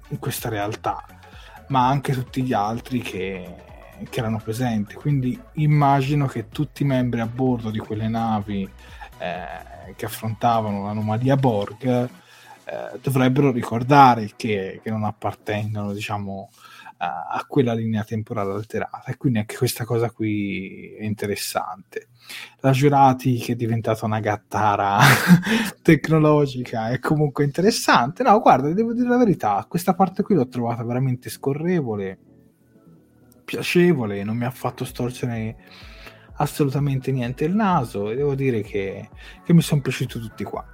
[0.09, 1.03] in questa realtà,
[1.67, 3.71] ma anche tutti gli altri che
[4.09, 4.95] che erano presenti.
[4.95, 8.69] Quindi immagino che tutti i membri a bordo di quelle navi
[9.17, 16.49] eh, che affrontavano l'anomalia Borg eh, dovrebbero ricordare che, che non appartengono, diciamo,
[17.03, 19.11] a, quella linea temporale alterata.
[19.11, 22.09] E quindi anche questa cosa qui è interessante.
[22.59, 24.99] La Giurati che è diventata una gattara
[25.81, 28.23] tecnologica è comunque interessante.
[28.23, 32.19] No, guarda, devo dire la verità, questa parte qui l'ho trovata veramente scorrevole
[33.43, 35.57] piacevole, non mi ha fatto storcere
[36.37, 39.09] assolutamente niente il naso e devo dire che,
[39.43, 40.72] che mi sono piaciuti tutti quanti.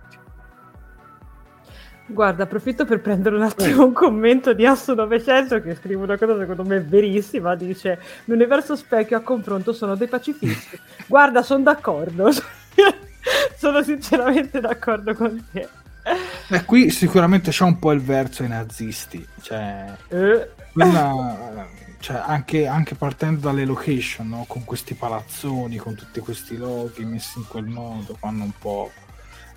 [2.11, 6.37] Guarda, approfitto per prendere un attimo un commento di Asso 900 che scrive una cosa
[6.37, 10.79] secondo me verissima, dice l'universo specchio a confronto sono dei pacifisti.
[11.05, 12.31] Guarda, sono d'accordo,
[13.55, 15.67] sono sinceramente d'accordo con te.
[16.49, 20.49] Eh, qui sicuramente c'è un po' il verso ai nazisti, cioè eh.
[20.73, 21.67] quella
[21.99, 24.45] cioè anche, anche, partendo dalle location, no?
[24.47, 28.89] con questi palazzoni, con tutti questi loghi messi in quel modo, fanno un po'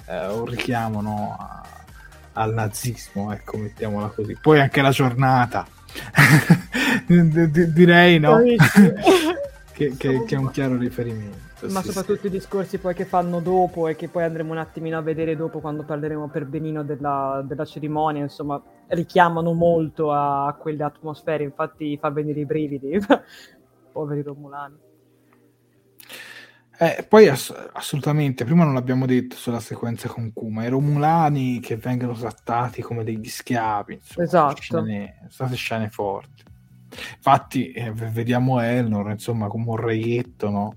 [0.07, 1.37] eh, un richiamo no?
[1.39, 1.82] a,
[2.35, 4.37] al nazismo, ecco, mettiamola così.
[4.41, 5.67] Poi anche la giornata,
[7.07, 8.39] direi no,
[9.73, 11.51] che, che, che, è un chiaro riferimento.
[11.69, 12.27] Ma sì, soprattutto sì.
[12.27, 15.61] i discorsi poi che fanno dopo e che poi andremo un attimino a vedere dopo
[15.61, 22.11] quando parleremo per benino della, della cerimonia, insomma, richiamano molto a quelle atmosfere, infatti fa
[22.11, 22.99] venire i brividi,
[23.93, 24.91] poveri romulani.
[26.83, 31.77] Eh, poi ass- assolutamente, prima non l'abbiamo detto sulla sequenza con Kuma, i Romulani che
[31.77, 34.61] vengono trattati come degli schiavi, insomma, esatto.
[34.61, 36.43] scene, sono state scene forti.
[37.15, 40.75] Infatti eh, vediamo Elnor, insomma, come un reietto, no?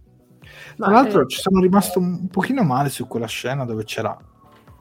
[0.78, 1.28] Tra l'altro eh...
[1.28, 4.16] ci sono rimasto un pochino male su quella scena dove c'era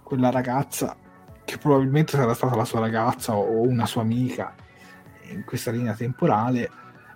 [0.03, 0.95] quella ragazza
[1.43, 4.55] che probabilmente sarà stata la sua ragazza o una sua amica
[5.31, 6.69] in questa linea temporale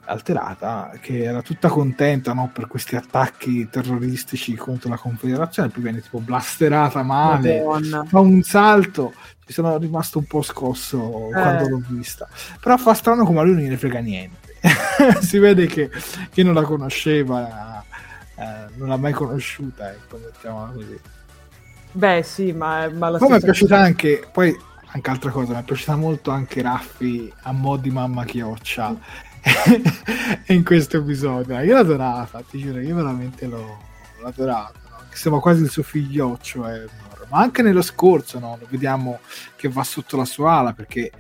[0.09, 6.01] alterata che era tutta contenta no, per questi attacchi terroristici contro la Confederazione, poi viene
[6.01, 8.05] tipo blasterata male, Madonna.
[8.07, 9.13] fa un salto,
[9.45, 11.33] ci sono rimasto un po' scosso eh.
[11.33, 12.27] quando l'ho vista,
[12.61, 14.57] però fa strano come a lui non gliene frega niente,
[15.21, 15.91] si vede che,
[16.31, 17.85] che non la conosceva,
[18.35, 18.45] eh,
[18.77, 21.01] non l'ha mai conosciuta, ecco, mettiamola così.
[21.93, 23.87] Beh sì, ma, ma la Poi mi è piaciuta cosa...
[23.87, 24.57] anche, poi
[24.91, 29.27] anche altra cosa, mi è piaciuta molto anche Raffi a mo' di mamma chioccia
[30.49, 31.59] in questo episodio.
[31.61, 33.79] Io l'ho adorata, ti giuro, io veramente l'ho,
[34.21, 34.79] l'ho adorata.
[34.91, 34.97] No?
[35.11, 36.87] Sembra quasi il suo figlioccio, eh,
[37.29, 38.57] ma anche nello scorso no?
[38.59, 39.19] lo vediamo
[39.57, 41.11] che va sotto la sua ala perché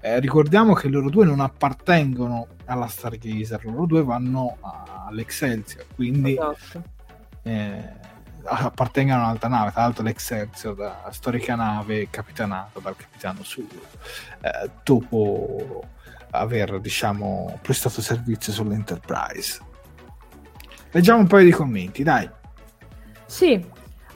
[0.00, 4.58] eh, ricordiamo che loro due non appartengono alla Stargazer, loro due vanno
[5.06, 6.82] all'Excelsior, quindi esatto.
[7.42, 7.96] eh,
[8.44, 13.68] appartengono a un'altra nave, tra l'altro l'Excelsior, la storica nave capitanata dal capitano Sulu,
[14.40, 15.84] eh, dopo
[16.30, 19.60] aver diciamo prestato servizio sull'Enterprise.
[20.90, 22.28] Leggiamo un paio di commenti, dai.
[23.26, 23.62] Sì,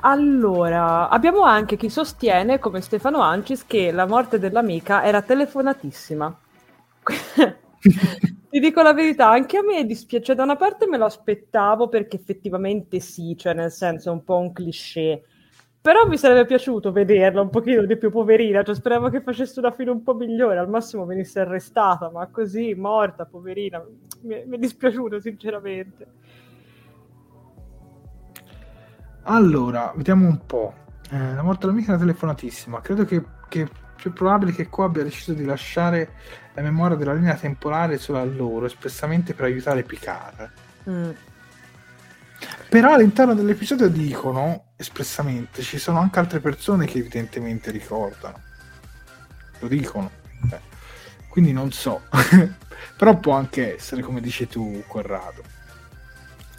[0.04, 6.40] allora, abbiamo anche chi sostiene, come Stefano Ancis, che la morte dell'amica era telefonatissima.
[8.52, 12.16] Ti dico la verità, anche a me dispiace, da una parte me lo aspettavo perché
[12.16, 15.22] effettivamente sì, cioè nel senso è un po' un cliché,
[15.82, 19.72] però mi sarebbe piaciuto vederla un pochino di più poverina, cioè speravo che facesse una
[19.72, 23.84] fine un po' migliore, al massimo venisse arrestata, ma così, morta, poverina,
[24.20, 26.06] mi, mi è dispiaciuto sinceramente.
[29.24, 30.72] Allora, vediamo un po'.
[31.10, 32.80] Eh, la morte dell'amica è una telefonatissima.
[32.80, 36.12] Credo che, che più probabile che qua abbia deciso di lasciare
[36.54, 40.50] la memoria della linea temporale solo a loro, espressamente per aiutare Picard.
[40.88, 41.10] Mm.
[42.68, 48.40] Però all'interno dell'episodio dicono espressamente ci sono anche altre persone che evidentemente ricordano.
[49.58, 50.10] Lo dicono.
[50.50, 50.60] Eh.
[51.28, 52.02] Quindi non so.
[52.96, 55.42] Però può anche essere come dici tu, Corrado.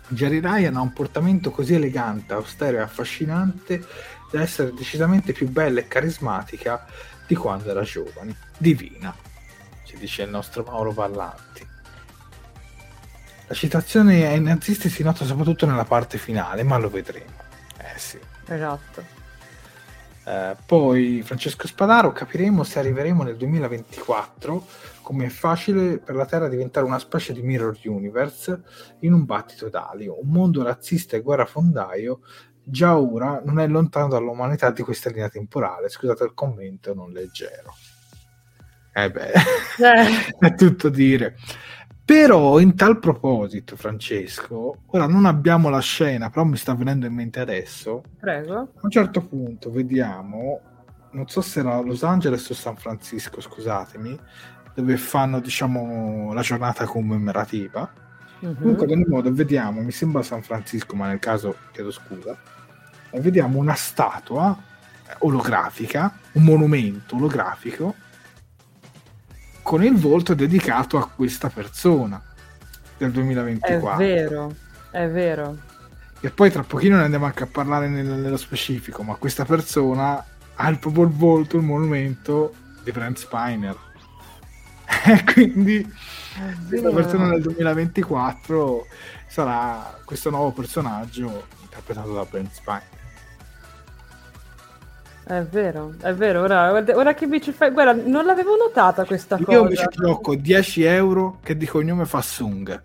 [0.07, 3.83] Jerry Ryan ha un portamento così elegante, austero e affascinante
[4.31, 6.85] da essere decisamente più bella e carismatica
[7.25, 8.35] di quando era giovane.
[8.57, 9.15] Divina,
[9.85, 11.72] ci dice il nostro Mauro Vallanti.
[13.53, 17.35] La citazione ai nazisti si nota soprattutto nella parte finale, ma lo vedremo.
[17.77, 18.17] Eh sì.
[18.47, 19.03] Esatto.
[20.25, 24.65] Eh, poi Francesco Spadaro capiremo se arriveremo nel 2024
[25.03, 28.59] come è facile per la Terra diventare una specie di mirror universe
[29.01, 32.21] in un battito d'alio, un mondo razzista e guerrafondaio
[32.63, 35.89] già ora non è lontano dall'umanità di questa linea temporale.
[35.89, 37.75] Scusate il commento non leggero.
[38.91, 40.37] Eh beh, eh.
[40.39, 41.35] è tutto dire.
[42.05, 47.13] Però in tal proposito, Francesco, ora non abbiamo la scena, però mi sta venendo in
[47.13, 48.03] mente adesso.
[48.19, 48.55] Prego.
[48.55, 50.59] A un certo punto vediamo,
[51.11, 54.19] non so se era Los Angeles o San Francisco, scusatemi,
[54.75, 57.89] dove fanno diciamo la giornata commemorativa.
[58.39, 58.55] Uh-huh.
[58.55, 62.37] Comunque, ad ogni modo, vediamo, mi sembra San Francisco, ma nel caso chiedo scusa,
[63.13, 64.57] vediamo una statua
[65.19, 67.95] olografica, un monumento olografico
[69.63, 72.21] con il volto dedicato a questa persona
[72.97, 73.91] del 2024.
[73.93, 74.55] È vero,
[74.91, 75.57] è vero.
[76.19, 80.23] E poi tra pochino ne andiamo anche a parlare nello specifico, ma questa persona
[80.55, 83.75] ha il, proprio volto, il monumento di Brent Spiner.
[85.05, 85.85] E quindi
[86.67, 88.85] questa persona nel 2024
[89.27, 93.02] sarà questo nuovo personaggio interpretato da Brent Spiner.
[95.25, 96.41] È vero, è vero.
[96.41, 97.71] Ora, ora che mi ci fai.
[97.71, 99.57] Guarda, non l'avevo notata questa Io cosa.
[99.57, 102.81] Io invece gioco 10 euro che di cognome fa Sung.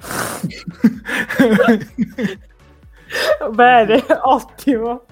[3.52, 5.02] Bene, ottimo.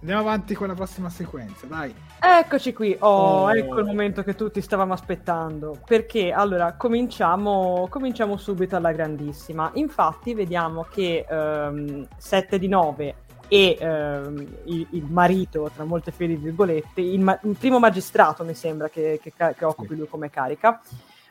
[0.00, 1.92] Andiamo avanti con la prossima sequenza, dai.
[2.20, 5.78] Eccoci qui, oh, oh, ecco il momento che tutti stavamo aspettando.
[5.86, 9.70] Perché allora cominciamo, cominciamo subito alla grandissima.
[9.74, 13.14] Infatti, vediamo che ehm, 7 di 9
[13.48, 18.54] e ehm, il, il, marito, tra molte fedi virgolette, il, ma- il, primo magistrato mi
[18.54, 20.80] sembra che, che, che occupi lui come carica,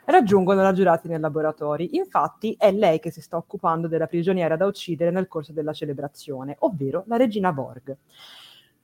[0.06, 1.88] raggiungono la giurati nel laboratorio.
[1.92, 6.56] Infatti è lei che si sta occupando della prigioniera da uccidere nel corso della celebrazione,
[6.60, 7.96] ovvero la regina Borg.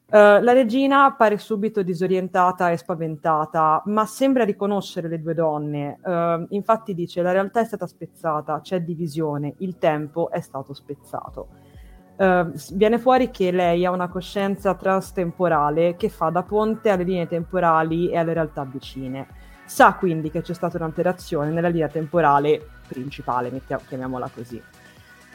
[0.06, 5.98] Uh, la regina pare subito disorientata e spaventata, ma sembra riconoscere le due donne.
[6.02, 11.48] Uh, infatti dice: La realtà è stata spezzata, c'è divisione, il tempo è stato spezzato.
[12.16, 17.26] Uh, viene fuori che lei ha una coscienza transtemporale che fa da ponte alle linee
[17.26, 19.26] temporali e alle realtà vicine.
[19.64, 24.62] Sa quindi che c'è stata un'alterazione nella linea temporale principale, mettiamo, chiamiamola così.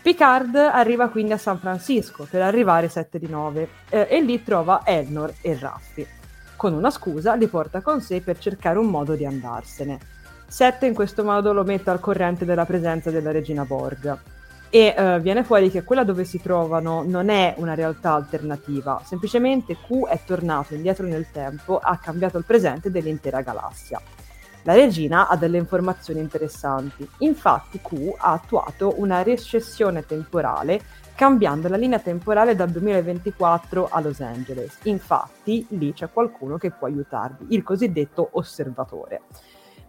[0.02, 4.82] Picard arriva quindi a San Francisco per arrivare 7 di 9 eh, e lì trova
[4.86, 6.08] Elnor e Raffi.
[6.56, 10.00] Con una scusa li porta con sé per cercare un modo di andarsene.
[10.48, 14.38] Sette in questo modo lo mette al corrente della presenza della regina Borg
[14.70, 19.76] e uh, viene fuori che quella dove si trovano non è una realtà alternativa, semplicemente
[19.76, 24.02] Q è tornato indietro nel tempo, ha cambiato il presente dell'intera galassia.
[24.64, 30.82] La regina ha delle informazioni interessanti, infatti Q ha attuato una recessione temporale
[31.16, 34.80] cambiando la linea temporale dal 2024 a Los Angeles.
[34.84, 39.24] Infatti lì c'è qualcuno che può aiutarvi, il cosiddetto osservatore.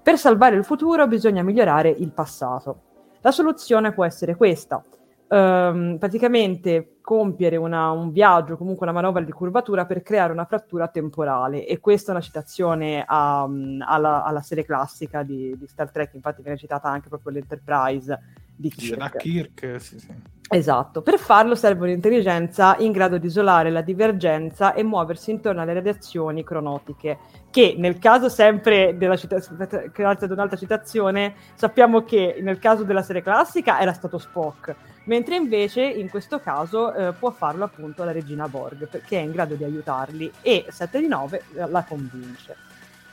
[0.02, 2.89] Per salvare il futuro bisogna migliorare il passato.
[3.22, 4.82] La soluzione può essere questa.
[5.28, 10.88] Um, praticamente compiere una, un viaggio, comunque una manovra di curvatura per creare una frattura
[10.88, 16.14] temporale e questa è una citazione a, alla, alla, serie classica di, di, Star Trek,
[16.14, 18.18] infatti viene citata anche proprio l'Enterprise
[18.60, 19.16] di Kirk.
[19.16, 20.08] Kirk sì, sì.
[20.52, 25.74] Esatto, per farlo serve un'intelligenza in grado di isolare la divergenza e muoversi intorno alle
[25.74, 27.18] radiazioni cronotiche,
[27.50, 33.02] che nel caso sempre della citazione, grazie ad un'altra citazione, sappiamo che nel caso della
[33.02, 38.10] serie classica era stato Spock, mentre invece in questo caso eh, può farlo appunto la
[38.10, 42.56] regina Borg, perché è in grado di aiutarli e 7 di 9 la convince.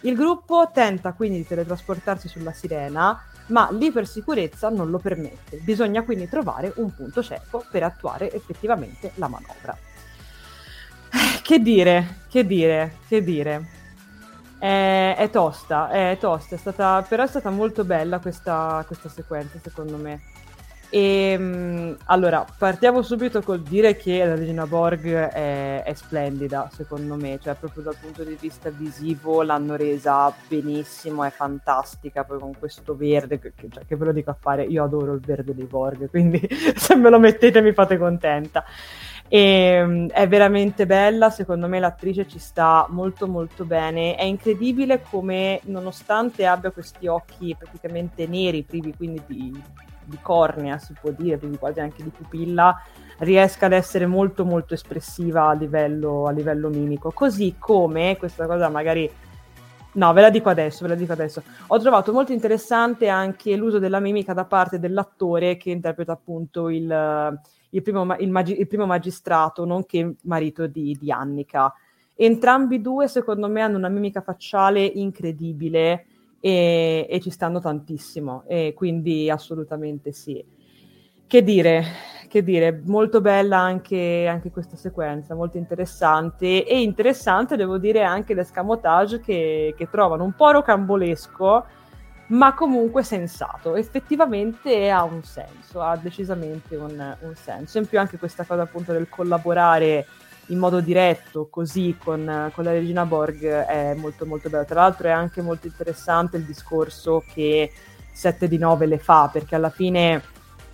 [0.01, 5.57] Il gruppo tenta quindi di teletrasportarsi sulla sirena, ma l'ipersicurezza non lo permette.
[5.57, 9.77] Bisogna quindi trovare un punto cieco per attuare effettivamente la manovra.
[11.41, 13.75] Che dire, che dire, che dire.
[14.59, 19.59] È, è tosta, è tosta, è stata, però è stata molto bella questa, questa sequenza
[19.61, 20.21] secondo me.
[20.89, 27.15] E, ehm, allora, partiamo subito col dire che la Regina Borg è, è, splendida, secondo
[27.15, 32.57] me, cioè proprio dal punto di vista visivo l'hanno resa benissimo, è fantastica, poi con
[32.57, 35.65] questo verde, che, cioè, che ve lo dico a fare, io adoro il verde dei
[35.65, 36.41] Borg, quindi
[36.75, 38.63] se me lo mettete mi fate contenta.
[39.27, 45.01] E, ehm, è veramente bella, secondo me l'attrice ci sta molto molto bene, è incredibile
[45.01, 49.61] come nonostante abbia questi occhi praticamente neri, privi quindi di
[50.08, 52.82] di cornea, si può dire, quindi quasi anche di pupilla,
[53.20, 57.12] riesca ad essere molto molto espressiva a livello, a livello mimico.
[57.12, 59.10] Così come, questa cosa magari...
[59.93, 61.41] No, ve la dico adesso, ve la dico adesso.
[61.68, 67.39] Ho trovato molto interessante anche l'uso della mimica da parte dell'attore che interpreta appunto il,
[67.72, 71.74] il, primo, il, magi- il primo, magistrato, nonché marito di, di Annika.
[72.16, 76.05] Entrambi due, secondo me, hanno una mimica facciale incredibile
[76.39, 80.43] e, e ci stanno tantissimo e quindi assolutamente sì.
[81.27, 81.83] Che dire,
[82.29, 86.65] che dire, molto bella anche, anche, questa sequenza, molto interessante.
[86.65, 90.23] E interessante devo dire anche l'escamotage che, che trovano.
[90.23, 91.65] Un po' rocambolesco
[92.27, 98.17] ma comunque sensato, effettivamente ha un senso, ha decisamente un, un senso, in più anche
[98.17, 100.05] questa cosa appunto del collaborare
[100.47, 104.65] in modo diretto così con, con, la regina Borg è molto molto bello.
[104.65, 107.71] Tra l'altro è anche molto interessante il discorso che
[108.11, 110.21] 7 di 9 le fa, perché alla fine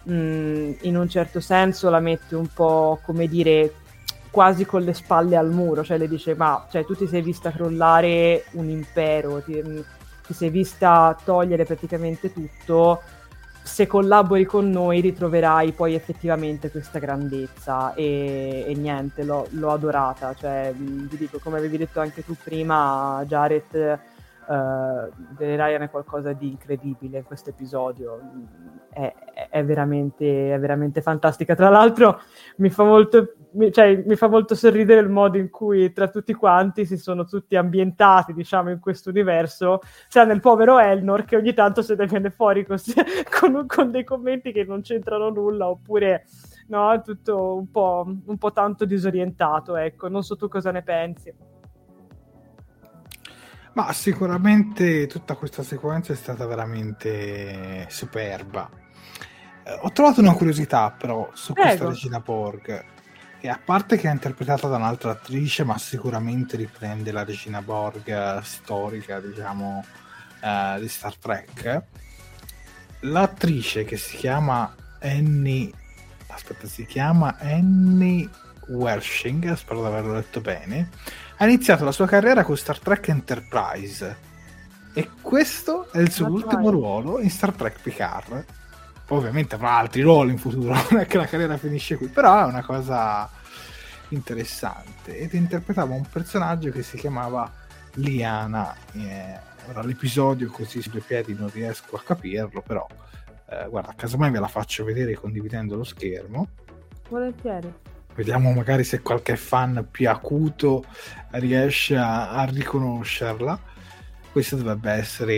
[0.03, 3.73] mh, in un certo senso la mette un po' come dire
[4.29, 7.51] quasi con le spalle al muro, cioè le dice ma cioè, tu ti sei vista
[7.51, 9.61] crollare un impero, ti,
[10.25, 13.01] ti sei vista togliere praticamente tutto
[13.63, 20.33] se collabori con noi ritroverai poi effettivamente questa grandezza e, e niente, l'ho, l'ho, adorata,
[20.33, 23.99] cioè vi dico come avevi detto anche tu prima Jared
[24.47, 28.19] uh, Ryan è qualcosa di incredibile in questo episodio.
[28.89, 29.13] È,
[29.49, 31.55] è, veramente, è veramente fantastica.
[31.55, 32.19] Tra l'altro
[32.57, 36.33] mi fa molto mi, cioè, mi fa molto sorridere il modo in cui tra tutti
[36.33, 41.53] quanti si sono tutti ambientati, diciamo, in questo universo, sia nel povero Elnor che ogni
[41.53, 42.77] tanto se ne viene fuori con,
[43.39, 46.25] con, con dei commenti che non c'entrano nulla, oppure
[46.67, 51.33] no, tutto un po', un po' tanto disorientato, ecco, non so tu cosa ne pensi.
[53.73, 58.69] Ma sicuramente tutta questa sequenza è stata veramente superba.
[59.63, 61.69] Eh, ho trovato una curiosità però su Prego.
[61.69, 62.85] questa regina Borg
[63.45, 68.39] E a parte che è interpretata da un'altra attrice, ma sicuramente riprende la Regina Borg
[68.39, 69.83] storica, diciamo,
[70.41, 71.83] uh, di Star Trek.
[73.01, 75.69] L'attrice che si chiama Annie,
[76.27, 78.29] aspetta, si chiama Annie
[78.67, 80.89] Wershing, spero di averlo detto bene,
[81.35, 84.17] ha iniziato la sua carriera con Star Trek Enterprise.
[84.93, 86.71] E questo è il suo ma ultimo vai.
[86.71, 88.45] ruolo in Star Trek Picard.
[89.09, 92.45] Ovviamente avrà altri ruoli in futuro, non è che la carriera finisce qui, però è
[92.45, 93.29] una cosa
[94.09, 95.17] interessante.
[95.17, 97.51] Ed interpretava un personaggio che si chiamava
[97.95, 98.75] Liana.
[98.93, 102.87] Eh, ora l'episodio così su due piedi non riesco a capirlo, però
[103.49, 106.47] eh, guarda, casomai ve la faccio vedere condividendo lo schermo.
[107.09, 107.73] Volentieri.
[108.15, 110.85] Vediamo magari se qualche fan più acuto
[111.31, 113.71] riesce a, a riconoscerla.
[114.31, 115.35] Questo dovrebbe essere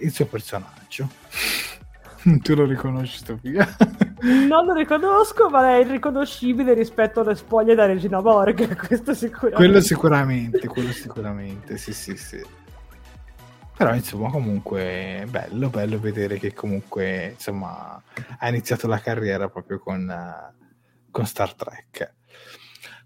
[0.00, 1.08] il suo personaggio.
[2.42, 3.66] tu lo riconosci, Sofia?
[4.48, 8.76] non lo riconosco, ma è irriconoscibile rispetto alle spoglie da Regina Borg.
[8.86, 9.56] Questo sicuramente.
[9.56, 12.44] Quello sicuramente, quello sicuramente, sì, sì, sì.
[13.76, 18.02] Però insomma comunque bello, bello vedere che comunque insomma
[18.38, 22.14] ha iniziato la carriera proprio con, uh, con Star Trek.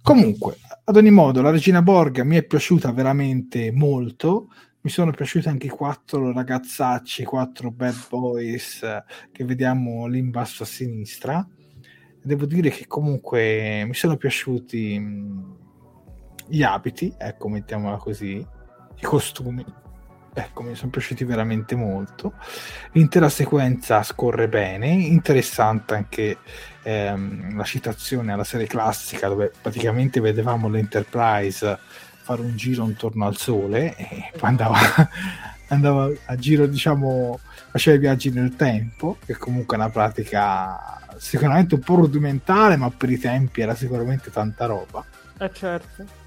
[0.01, 4.49] Comunque, ad ogni modo, la Regina Borg mi è piaciuta veramente molto.
[4.83, 10.31] Mi sono piaciuti anche i quattro ragazzacci, quattro bad boys uh, che vediamo lì in
[10.31, 11.47] basso a sinistra.
[12.23, 15.57] Devo dire che comunque mi sono piaciuti mh,
[16.49, 19.65] gli abiti, ecco, mettiamola così, i costumi
[20.33, 22.35] ecco, mi sono piaciuti veramente molto.
[22.93, 26.39] L'intera sequenza scorre bene, interessante anche
[26.83, 31.79] ehm, la citazione alla serie classica dove praticamente vedevamo l'Enterprise
[32.31, 34.79] fare un giro intorno al Sole e poi andava,
[35.69, 37.41] andava a giro, diciamo,
[37.73, 42.89] faceva i viaggi nel tempo, che comunque è una pratica sicuramente un po' rudimentale, ma
[42.91, 45.05] per i tempi era sicuramente tanta roba.
[45.39, 46.19] Eh certo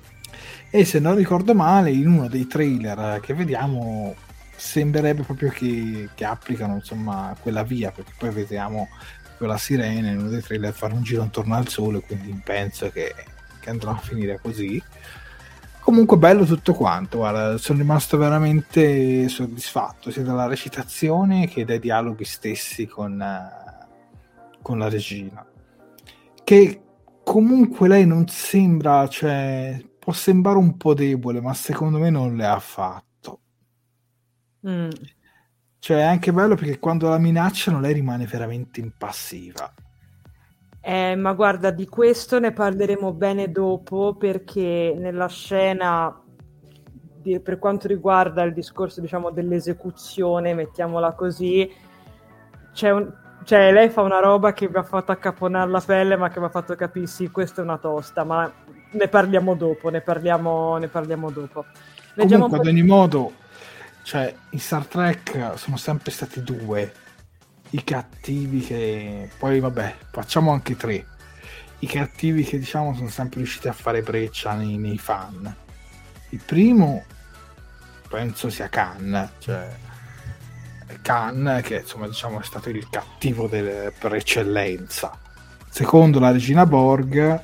[0.75, 4.15] e se non ricordo male in uno dei trailer che vediamo
[4.55, 8.89] sembrerebbe proprio che, che applicano insomma quella via perché poi vediamo
[9.37, 13.13] quella sirena in uno dei trailer fare un giro intorno al sole quindi penso che,
[13.59, 14.81] che andrà a finire così
[15.83, 22.25] comunque bello tutto quanto guarda, sono rimasto veramente soddisfatto sia dalla recitazione che dai dialoghi
[22.25, 23.23] stessi con,
[24.61, 25.45] con la regina
[26.43, 26.81] che
[27.23, 32.45] comunque lei non sembra cioè può sembrare un po' debole, ma secondo me non le
[32.45, 33.39] ha affatto.
[34.67, 34.89] Mm.
[35.79, 39.73] Cioè, è anche bello perché quando la minacciano lei rimane veramente impassiva.
[40.85, 46.21] Eh, ma guarda, di questo ne parleremo bene dopo perché nella scena,
[47.21, 51.71] di, per quanto riguarda il discorso, diciamo, dell'esecuzione, mettiamola così,
[52.73, 53.09] c'è un,
[53.45, 56.45] cioè lei fa una roba che mi ha fatto accaponare la pelle ma che mi
[56.45, 58.51] ha fatto capire sì questa è una tosta ma
[58.91, 61.65] ne parliamo dopo, ne parliamo, ne parliamo dopo.
[62.15, 63.31] Leggiamo Comunque, ad ogni modo,
[64.03, 66.91] cioè, in Star Trek sono sempre stati due
[67.73, 69.29] i cattivi che...
[69.37, 71.05] Poi, vabbè, facciamo anche tre.
[71.79, 75.55] I cattivi che, diciamo, sono sempre riusciti a fare breccia nei, nei fan.
[76.29, 77.03] Il primo,
[78.07, 79.69] penso sia Khan, cioè...
[81.01, 85.19] Khan, che insomma diciamo è stato il cattivo del, per eccellenza.
[85.67, 87.41] Secondo la regina Borg,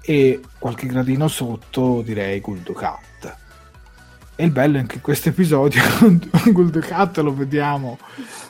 [0.00, 3.07] e qualche gradino sotto direi Guldukat.
[4.40, 5.82] E il bello è che in questo episodio
[6.52, 7.98] Guldukat lo vediamo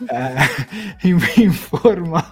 [0.07, 2.31] eh, in, in, forma,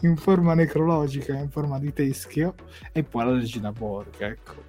[0.00, 2.56] in, forma, necrologica, in forma di teschio,
[2.90, 4.64] e poi la regina Borg, ecco.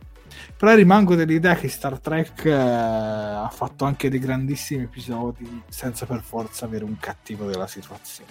[0.55, 6.21] Però rimango dell'idea che Star Trek eh, ha fatto anche dei grandissimi episodi senza per
[6.21, 8.29] forza avere un cattivo della situazione.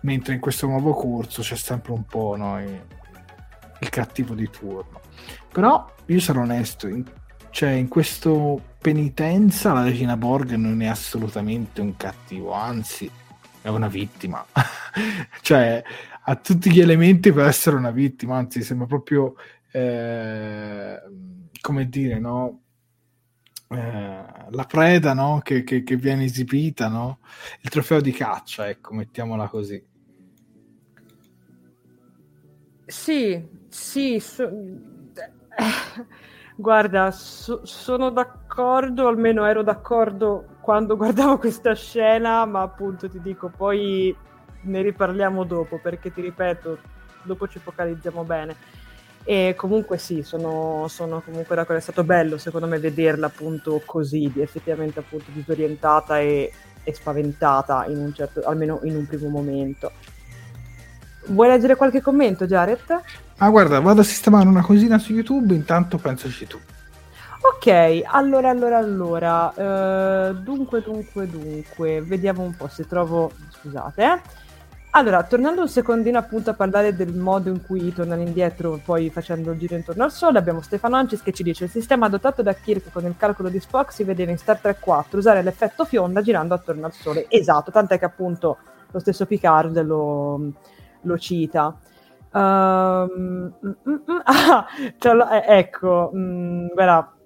[0.00, 2.64] Mentre in questo nuovo corso c'è sempre un po' noi
[3.78, 5.00] il cattivo di turno.
[5.52, 7.04] Però io sarò onesto, in,
[7.50, 13.10] cioè in questo penitenza la regina Borg non è assolutamente un cattivo, anzi
[13.60, 14.44] è una vittima.
[15.40, 15.82] cioè
[16.24, 19.34] ha tutti gli elementi per essere una vittima, anzi sembra proprio
[19.72, 21.00] eh,
[21.60, 22.62] come dire, no?
[23.68, 23.76] Eh,
[24.50, 25.40] la preda no?
[25.42, 27.18] che, che, che, viene esibita, no?
[27.60, 29.84] il trofeo di caccia, ecco, mettiamola così.
[32.86, 34.50] Sì, sì, so...
[36.60, 43.48] guarda, so- sono d'accordo, almeno ero d'accordo quando guardavo questa scena, ma appunto ti dico,
[43.56, 44.14] poi
[44.62, 46.78] ne riparliamo dopo, perché ti ripeto,
[47.22, 48.56] dopo ci focalizziamo bene.
[49.22, 54.32] E comunque sì, sono, sono comunque d'accordo, è stato bello secondo me vederla appunto così,
[54.36, 56.50] effettivamente appunto disorientata e,
[56.82, 59.92] e spaventata, in un certo, almeno in un primo momento
[61.28, 63.00] Vuoi leggere qualche commento, Jared?
[63.38, 66.58] Ah, guarda, vado a sistemare una cosina su YouTube, intanto pensaci tu.
[67.40, 69.52] Ok, allora, allora, allora.
[69.54, 72.02] Uh, dunque, dunque, dunque.
[72.02, 73.30] Vediamo un po' se trovo...
[73.50, 74.20] Scusate, eh.
[74.92, 79.52] Allora, tornando un secondino appunto a parlare del modo in cui tornano indietro, poi facendo
[79.52, 82.54] il giro intorno al Sole, abbiamo Stefano Ancis che ci dice il sistema adottato da
[82.54, 86.22] Kirk con il calcolo di Spock si vedeva in Star Trek 4 usare l'effetto fionda
[86.22, 87.26] girando attorno al Sole.
[87.28, 88.56] Esatto, tant'è che appunto
[88.90, 90.52] lo stesso Picard lo,
[91.02, 91.78] lo cita.
[92.32, 94.66] Um, mm, mm, mm, ah,
[94.98, 97.18] cioè, ecco, mm, guarda,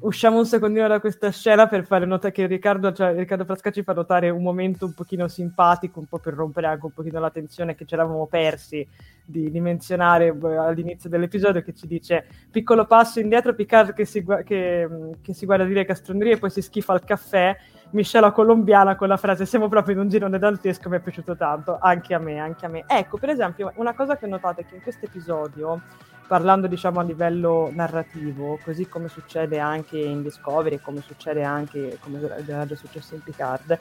[0.00, 3.82] usciamo un secondino da questa scena per fare nota che Riccardo, cioè Riccardo Frasca ci
[3.82, 7.30] fa notare un momento un pochino simpatico, un po' per rompere anche un pochino la
[7.30, 8.86] tensione che ci eravamo persi
[9.24, 14.24] di, di menzionare eh, all'inizio dell'episodio che ci dice piccolo passo indietro, Picard che si,
[14.44, 14.88] che,
[15.22, 17.56] che si guarda dire castronerie e poi si schifa al caffè
[17.92, 21.76] Miscela colombiana con la frase siamo proprio in un girone dantesco mi è piaciuto tanto,
[21.80, 22.84] anche a me, anche a me.
[22.86, 25.80] Ecco, per esempio, una cosa che ho notato è che in questo episodio
[26.28, 32.20] parlando diciamo a livello narrativo, così come succede anche in Discovery, come succede anche, come
[32.20, 33.76] era già successo in Picard,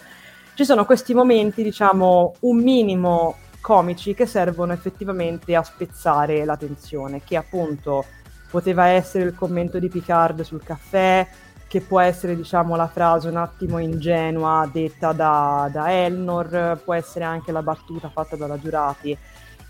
[0.56, 7.22] ci sono questi momenti, diciamo, un minimo comici che servono effettivamente a spezzare la tensione,
[7.24, 8.04] che appunto
[8.50, 11.28] poteva essere il commento di Picard sul caffè,
[11.70, 17.26] che può essere diciamo la frase un attimo ingenua detta da, da Elnor, può essere
[17.26, 19.16] anche la battuta fatta dalla Giurati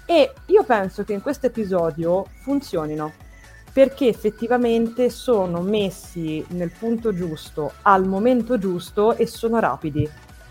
[0.06, 3.12] e io penso che in questo episodio funzionino
[3.74, 10.10] perché effettivamente sono messi nel punto giusto, al momento giusto e sono rapidi.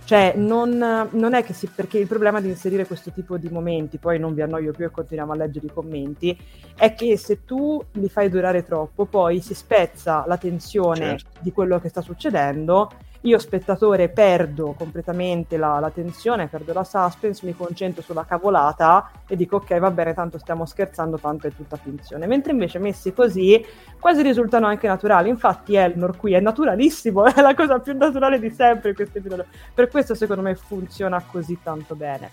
[0.09, 0.71] Cioè, non,
[1.11, 1.67] non, è che si.
[1.67, 4.91] perché il problema di inserire questo tipo di momenti, poi non vi annoio più e
[4.91, 6.35] continuiamo a leggere i commenti,
[6.75, 11.41] è che se tu li fai durare troppo, poi si spezza la tensione certo.
[11.41, 12.91] di quello che sta succedendo
[13.23, 19.35] io spettatore perdo completamente la, la, tensione, perdo la suspense, mi concentro sulla cavolata e
[19.35, 22.27] dico ok va bene, tanto stiamo scherzando, tanto è tutta finzione.
[22.27, 23.65] Mentre invece messi così
[23.99, 25.29] quasi risultano anche naturali.
[25.29, 29.47] Infatti Elnor qui è naturalissimo, è la cosa più naturale di sempre in questo episodio.
[29.75, 32.31] Per questo secondo me funziona così tanto bene.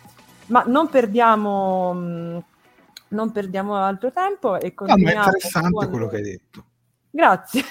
[0.48, 2.38] Ma non perdiamo, mm,
[3.10, 5.14] non perdiamo altro tempo e continuiamo.
[5.14, 5.90] No, ma è interessante con...
[5.90, 6.66] quello che hai detto.
[7.10, 7.64] Grazie,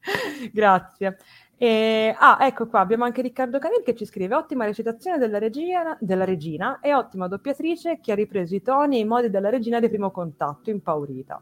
[0.52, 1.16] grazie.
[1.58, 5.96] E, ah, ecco qua, abbiamo anche Riccardo Canil che ci scrive: Ottima recitazione della regina,
[6.00, 9.80] della regina e ottima doppiatrice che ha ripreso i toni e i modi della regina
[9.80, 11.40] di primo contatto, impaurita.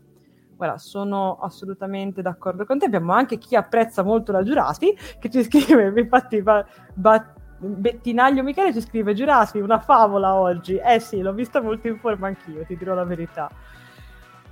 [0.57, 2.85] Guarda, sono assolutamente d'accordo con te.
[2.85, 8.73] Abbiamo anche chi apprezza molto la Giurati che ci scrive: infatti, ba, ba, Bettinaglio Michele
[8.73, 10.77] ci scrive: Giurati, una favola oggi.
[10.77, 13.51] Eh sì, l'ho vista molto in forma anch'io, ti dirò la verità.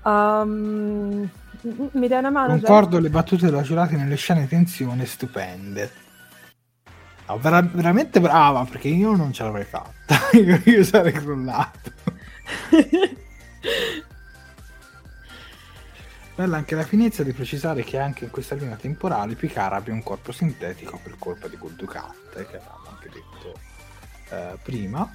[0.02, 1.28] Um,
[1.92, 2.54] mi dai una mano?
[2.54, 5.90] Concordo, le battute della giurata nelle scene tensione stupende.
[7.28, 10.18] No, vera- veramente brava perché io non ce l'avrei fatta.
[10.64, 11.92] io, sarei crollato.
[16.34, 20.02] Bella anche la finezza di precisare che anche in questa linea temporale Picard abbia un
[20.02, 23.58] corpo sintetico per colpa di quel Ducat, che avevamo anche detto
[24.30, 25.08] eh, prima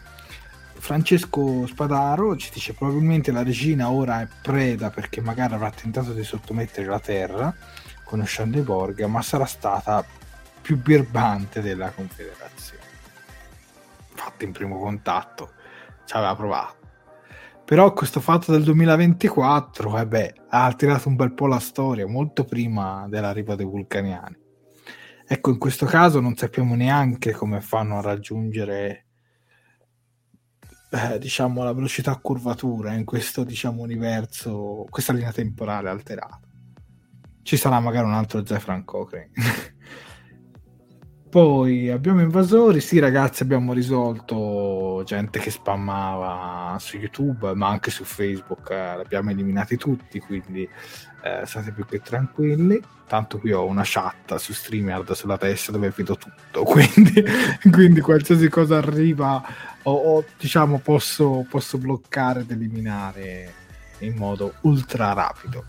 [0.79, 6.23] Francesco Spadaro ci dice probabilmente la regina ora è preda perché magari avrà tentato di
[6.23, 7.53] sottomettere la terra
[8.03, 10.05] conoscendo i Borg ma sarà stata
[10.61, 12.83] più birbante della confederazione.
[14.13, 15.51] Fatto in primo contatto
[16.05, 16.75] ci aveva provato.
[17.65, 22.45] Però questo fatto del 2024 eh beh, ha alterato un bel po' la storia molto
[22.45, 24.37] prima dell'arrivo dei vulcaniani.
[25.25, 29.06] Ecco in questo caso non sappiamo neanche come fanno a raggiungere
[30.97, 36.39] eh, diciamo, la velocità a curvatura in questo diciamo, universo, questa linea temporale alterata.
[37.41, 39.31] Ci sarà magari un altro Zefran Cochrane.
[41.29, 48.05] Poi abbiamo invasori, sì ragazzi abbiamo risolto gente che spammava su YouTube ma anche su
[48.05, 50.67] Facebook, eh, l'abbiamo eliminati tutti, quindi
[51.21, 52.81] eh, state più che tranquilli.
[53.07, 57.23] Tanto qui ho una chat su StreamYard sulla testa dove vedo tutto, quindi,
[57.71, 59.41] quindi qualsiasi cosa arriva
[59.83, 63.53] o, o diciamo posso, posso bloccare ed eliminare
[63.99, 65.63] in modo ultra rapido.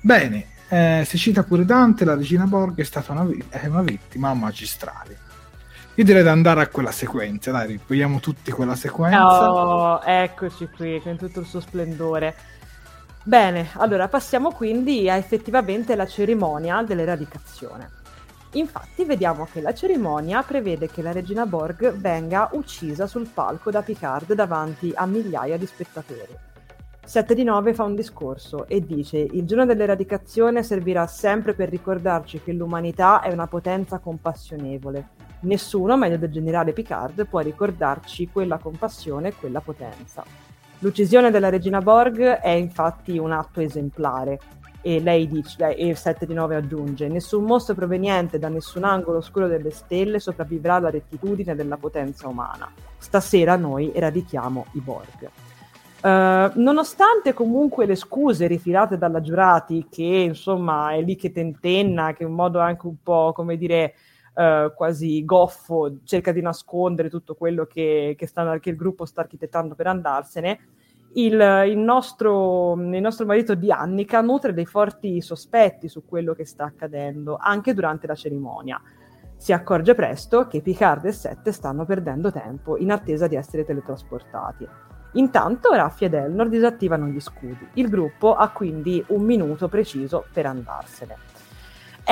[0.00, 4.32] Bene, eh, si cita pure Dante, la regina Borg è stata una, è una vittima
[4.32, 5.28] magistrale.
[5.96, 9.52] Io direi di andare a quella sequenza, dai, riproviamo tutti quella sequenza.
[9.52, 12.34] Oh, eccoci qui, con tutto il suo splendore.
[13.22, 17.90] Bene, allora passiamo quindi a effettivamente la cerimonia dell'eradicazione.
[18.52, 23.82] Infatti vediamo che la cerimonia prevede che la regina Borg venga uccisa sul palco da
[23.82, 26.34] Picard davanti a migliaia di spettatori.
[27.04, 32.40] 7 di 9 fa un discorso e dice il giorno dell'eradicazione servirà sempre per ricordarci
[32.40, 35.08] che l'umanità è una potenza compassionevole.
[35.40, 40.49] Nessuno, meglio del generale Picard, può ricordarci quella compassione e quella potenza.
[40.82, 44.38] L'uccisione della regina Borg è infatti un atto esemplare
[44.80, 49.46] e lei dice, e 7 di 9 aggiunge, nessun mostro proveniente da nessun angolo oscuro
[49.46, 52.72] delle stelle sopravvivrà alla rettitudine della potenza umana.
[52.96, 55.30] Stasera noi eradichiamo i Borg.
[56.02, 62.22] Uh, nonostante comunque le scuse rifilate dalla giurati, che insomma è lì che tentenna, che
[62.22, 63.96] in modo anche un po' come dire
[64.34, 69.20] uh, quasi goffo cerca di nascondere tutto quello che, che, sta, che il gruppo sta
[69.20, 70.58] architettando per andarsene,
[71.14, 76.44] il, il, nostro, il nostro marito di Annika nutre dei forti sospetti su quello che
[76.44, 78.80] sta accadendo anche durante la cerimonia.
[79.36, 84.68] Si accorge presto che Picard e Sette stanno perdendo tempo in attesa di essere teletrasportati.
[85.14, 87.66] Intanto Raffi ed Elnor disattivano gli scudi.
[87.74, 91.29] Il gruppo ha quindi un minuto preciso per andarsene.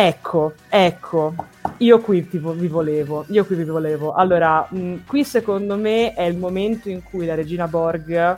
[0.00, 1.34] Ecco, ecco,
[1.78, 4.12] io qui vi volevo, io qui vi volevo.
[4.12, 8.36] Allora, mh, qui secondo me è il momento in cui la regina Borg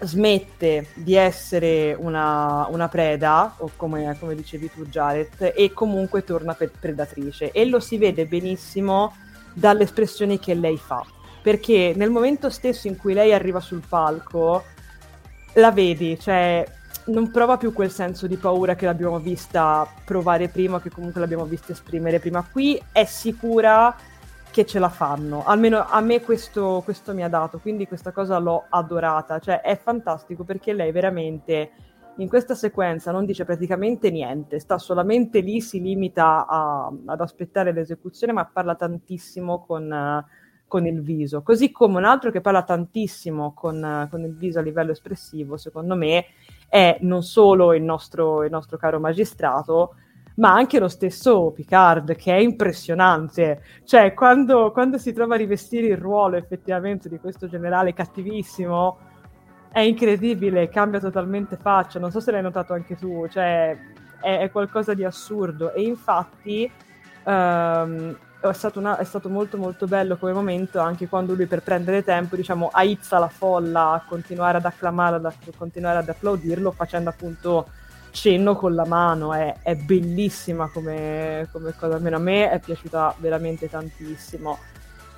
[0.00, 6.54] smette di essere una, una preda, o come, come, dicevi tu Jared, e comunque torna
[6.54, 7.50] pe- predatrice.
[7.50, 9.14] E lo si vede benissimo
[9.52, 11.04] dalle espressioni che lei fa
[11.42, 14.62] perché nel momento stesso in cui lei arriva sul palco,
[15.54, 16.64] la vedi, cioè
[17.06, 21.44] non prova più quel senso di paura che l'abbiamo vista provare prima, che comunque l'abbiamo
[21.44, 22.46] vista esprimere prima.
[22.50, 23.94] Qui è sicura
[24.52, 28.38] che ce la fanno, almeno a me questo, questo mi ha dato, quindi questa cosa
[28.38, 31.70] l'ho adorata, cioè è fantastico perché lei veramente
[32.18, 37.72] in questa sequenza non dice praticamente niente, sta solamente lì, si limita a, ad aspettare
[37.72, 40.24] l'esecuzione, ma parla tantissimo con...
[40.72, 44.62] Con il viso, così come un altro che parla tantissimo con, con, il viso a
[44.62, 46.24] livello espressivo, secondo me,
[46.72, 49.96] è non solo il nostro, il nostro caro magistrato,
[50.36, 53.62] ma anche lo stesso Picard, che è impressionante.
[53.84, 58.98] Cioè, quando, quando si trova a rivestire il ruolo effettivamente di questo generale cattivissimo,
[59.70, 61.98] è incredibile, cambia totalmente faccia.
[61.98, 63.76] Non so se l'hai notato anche tu, cioè,
[64.22, 65.74] è, è qualcosa di assurdo.
[65.74, 66.72] E infatti...
[67.24, 68.16] Um,
[68.50, 72.02] è stato, una, è stato, molto molto bello come momento anche quando lui per prendere
[72.02, 77.68] tempo diciamo aizza la folla a continuare ad acclamarlo, a continuare ad applaudirlo facendo appunto
[78.10, 79.32] cenno con la mano.
[79.32, 81.96] È, è bellissima come, come, cosa.
[81.96, 84.58] Almeno a me è piaciuta veramente tantissimo.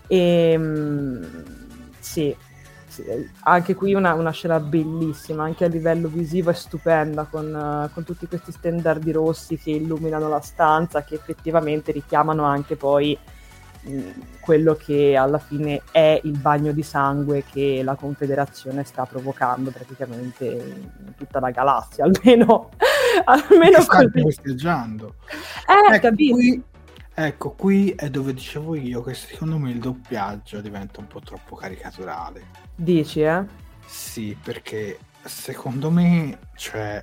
[0.06, 1.44] E ehm,
[1.98, 2.36] sì
[3.40, 8.04] anche qui una, una, scena bellissima, anche a livello visivo è stupenda, con, uh, con,
[8.04, 13.18] tutti questi stendardi rossi che illuminano la stanza, che effettivamente richiamano anche poi
[13.84, 19.70] mh, quello che alla fine è il bagno di sangue che la Confederazione sta provocando
[19.70, 22.70] praticamente in tutta la galassia, almeno,
[23.24, 25.14] almeno sta festeggiando.
[25.66, 26.62] Eh, ecco, qui,
[27.14, 31.54] ecco, qui è dove dicevo io che secondo me il doppiaggio diventa un po' troppo
[31.56, 33.44] caricaturale Dici, eh?
[33.86, 37.02] Sì, perché secondo me, cioè,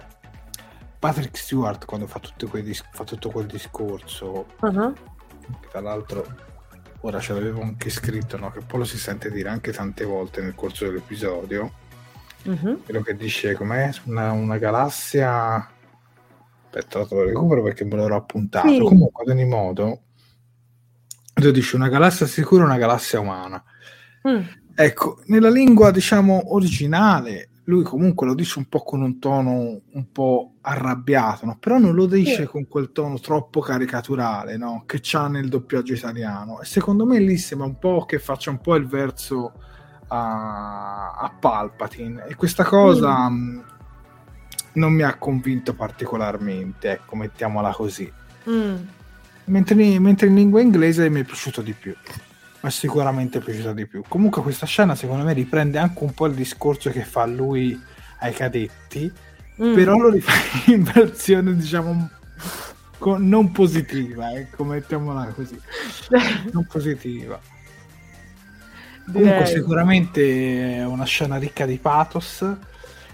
[1.00, 2.20] Patrick Stewart quando fa,
[2.62, 4.94] dis- fa tutto quel discorso, uh-huh.
[5.70, 6.50] tra l'altro
[7.02, 8.52] ora ce l'avevo anche scritto, no?
[8.52, 11.72] che poi lo si sente dire anche tante volte nel corso dell'episodio,
[12.44, 12.84] uh-huh.
[12.84, 15.70] quello che dice com'è una, una galassia...
[16.74, 18.70] Aspetta, lo recupero perché me l'ero appuntato.
[18.70, 18.80] Sì.
[18.80, 20.04] Comunque, ad ogni modo,
[21.34, 23.62] tu dici una galassia sicura, una galassia umana.
[24.26, 24.42] Mm.
[24.84, 30.12] Ecco, nella lingua diciamo originale, lui comunque lo dice un po' con un tono un
[30.12, 31.58] po' arrabbiato, no?
[31.60, 32.46] però non lo dice sì.
[32.46, 34.84] con quel tono troppo caricaturale no?
[34.88, 36.62] che c'ha nel doppiaggio italiano.
[36.62, 39.54] E secondo me lì sembra un po' che faccia un po' il verso
[40.08, 42.26] a, a Palpatine.
[42.26, 43.36] E questa cosa mm.
[43.36, 43.64] mh,
[44.74, 48.12] non mi ha convinto particolarmente, ecco, mettiamola così.
[48.50, 48.76] Mm.
[49.46, 51.94] Mentre, mentre in lingua inglese mi è piaciuto di più
[52.62, 54.04] ma sicuramente piaciuta di più.
[54.08, 57.80] Comunque questa scena secondo me riprende anche un po' il discorso che fa lui
[58.20, 59.12] ai cadetti,
[59.62, 59.74] mm.
[59.74, 60.34] però lo rifà
[60.72, 62.10] in versione diciamo
[62.98, 65.60] con, non positiva, ecco, mettiamola così.
[66.54, 67.40] non positiva.
[69.06, 69.22] Direi.
[69.24, 72.46] Comunque sicuramente è una scena ricca di pathos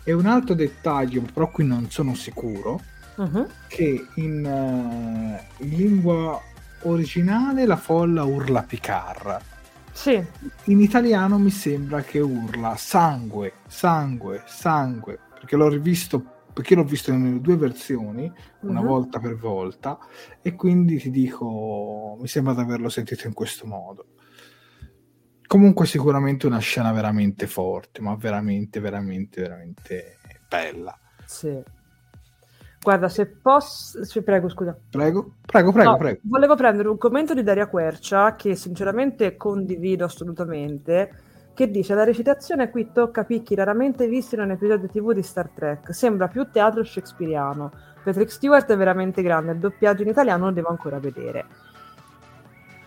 [0.04, 2.82] e un altro dettaglio, però qui non sono sicuro,
[3.16, 3.48] uh-huh.
[3.68, 6.42] che in, uh, in lingua
[6.84, 9.40] originale la folla urla Picard.
[9.92, 10.24] Sì.
[10.66, 17.14] In italiano mi sembra che urla sangue, sangue, sangue, perché l'ho rivisto perché l'ho visto
[17.14, 18.86] nelle due versioni, una uh-huh.
[18.88, 20.00] volta per volta,
[20.42, 24.08] e quindi ti dico, mi sembra di averlo sentito in questo modo.
[25.46, 30.18] Comunque sicuramente una scena veramente forte, ma veramente, veramente, veramente
[30.50, 30.98] bella.
[31.28, 31.62] Sì.
[32.82, 34.00] Guarda, se posso...
[34.24, 34.78] Prego, scusa.
[34.90, 36.20] Prego, prego, prego, no, prego.
[36.24, 41.12] Volevo prendere un commento di Daria Quercia, che sinceramente condivido assolutamente,
[41.54, 45.50] che dice la recitazione qui tocca picchi raramente visti in un episodio tv di Star
[45.50, 47.72] Trek, sembra più teatro shakespeariano.
[48.04, 51.46] Patrick Stewart è veramente grande, il doppiaggio in italiano lo devo ancora vedere.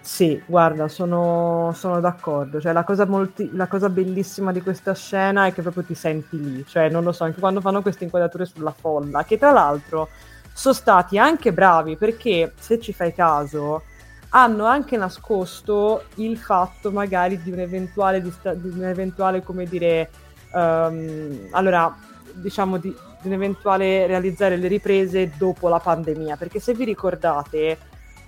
[0.02, 2.60] Sì, guarda, sono, sono d'accordo.
[2.60, 6.40] Cioè, la cosa, molti, la cosa bellissima di questa scena è che proprio ti senti
[6.40, 6.64] lì.
[6.66, 10.08] Cioè, non lo so, anche quando fanno queste inquadrature sulla folla, che tra l'altro
[10.52, 13.82] sono stati anche bravi perché, se ci fai caso,
[14.30, 20.10] hanno anche nascosto il fatto magari di un eventuale, di un eventuale come dire,
[20.52, 21.94] um, allora,
[22.32, 26.36] diciamo di, di un eventuale realizzare le riprese dopo la pandemia.
[26.36, 27.78] Perché se vi ricordate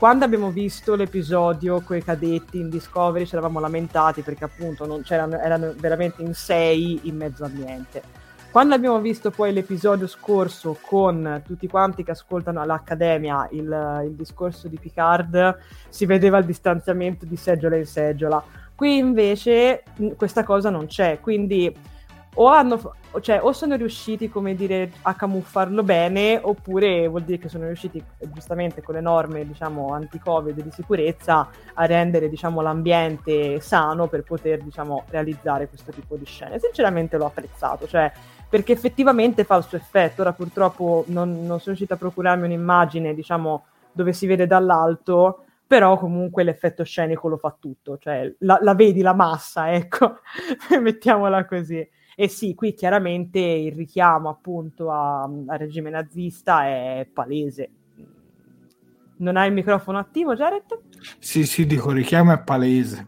[0.02, 5.02] quando abbiamo visto l'episodio con i cadetti in Discovery ci eravamo lamentati perché appunto non
[5.02, 8.02] c'erano, erano veramente in sei in mezzo a niente.
[8.50, 14.66] Quando abbiamo visto poi l'episodio scorso con tutti quanti che ascoltano all'Accademia il, il discorso
[14.66, 18.42] di Picard, si vedeva il distanziamento di seggiola in seggiola.
[18.74, 19.84] Qui invece
[20.16, 21.72] questa cosa non c'è, quindi
[22.34, 27.48] o hanno cioè, o sono riusciti, come dire, a camuffarlo bene, oppure vuol dire che
[27.48, 28.02] sono riusciti,
[28.32, 34.62] giustamente con le norme, diciamo, anti-Covid di sicurezza, a rendere, diciamo, l'ambiente sano per poter,
[34.62, 36.58] diciamo, realizzare questo tipo di scene.
[36.58, 38.10] Sinceramente l'ho apprezzato, cioè,
[38.48, 40.22] perché effettivamente fa il suo effetto.
[40.22, 45.98] Ora purtroppo non, non sono riuscita a procurarmi un'immagine, diciamo, dove si vede dall'alto, però
[45.98, 50.16] comunque l'effetto scenico lo fa tutto, cioè la, la vedi la massa, ecco,
[50.80, 51.86] mettiamola così.
[52.14, 57.70] E sì, qui chiaramente il richiamo appunto al regime nazista è palese.
[59.18, 60.64] Non hai il microfono attivo, Jared?
[61.18, 63.06] Sì, sì, dico, richiamo è palese.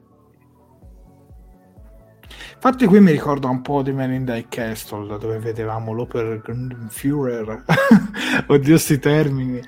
[2.54, 6.40] Infatti qui mi ricorda un po' di Men in Die Castle, dove vedevamo l'Oper
[6.88, 7.62] Führer,
[8.46, 9.60] oddio sti termini,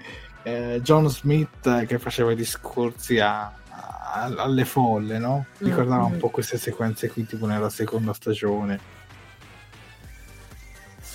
[0.43, 5.45] eh, John Smith che faceva i discorsi a, a, alle folle, no?
[5.59, 6.12] Ricordava mm-hmm.
[6.14, 8.80] un po' queste sequenze qui tipo nella seconda stagione.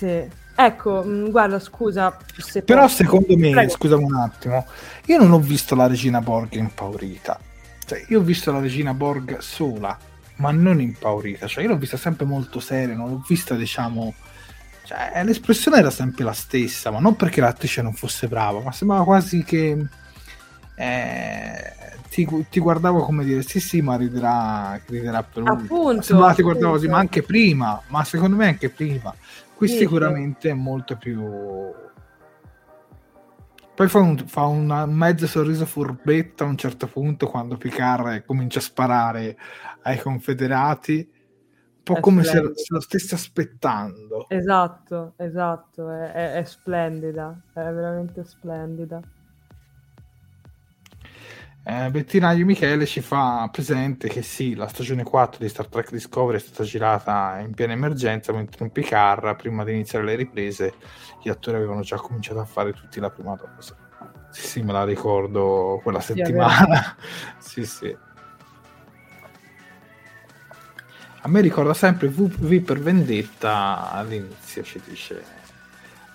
[0.02, 0.28] Sì.
[0.54, 2.16] Ecco, mh, mm, guarda, scusa.
[2.36, 2.96] Se Però posso...
[2.96, 3.70] secondo me, Prego.
[3.70, 4.66] scusami un attimo,
[5.06, 7.38] io non ho visto la regina Borg impaurita.
[7.86, 9.96] Cioè, io ho visto la regina Borg sola,
[10.36, 11.46] ma non impaurita.
[11.46, 14.12] Cioè, io l'ho vista sempre molto seria, non l'ho vista, diciamo...
[14.84, 19.04] Cioè, l'espressione era sempre la stessa, ma non perché l'attrice non fosse brava, ma sembrava
[19.04, 19.86] quasi che...
[20.74, 21.72] Eh,
[22.08, 26.42] ti, ti, guardavo come dire sì sì ma riderà, riderà per lui appunto, sembrava ti
[26.42, 29.14] guardavo così ma anche prima ma secondo me anche prima
[29.62, 31.22] Qui sì, sicuramente è molto più...
[33.74, 38.58] Poi fa, un, fa una mezzo sorriso furbetto a un certo punto quando Picard comincia
[38.58, 39.38] a sparare
[39.82, 44.28] ai confederati, un po' è come se, se, lo stesse aspettando.
[44.28, 49.00] Esatto, esatto, è, è, è splendida, è veramente splendida
[51.64, 56.38] eh, Bettinaio Michele ci fa presente che sì, la stagione 4 di Star Trek Discovery
[56.38, 60.74] è stata girata in piena emergenza, mentre in Picard, prima di iniziare le riprese,
[61.22, 63.76] gli attori avevano già cominciato a fare tutti la prima dose.
[64.30, 66.96] Sì, sì, me la ricordo quella settimana.
[67.38, 67.96] sì, sì.
[71.24, 75.22] A me ricorda sempre v per Vendetta all'inizio, ci dice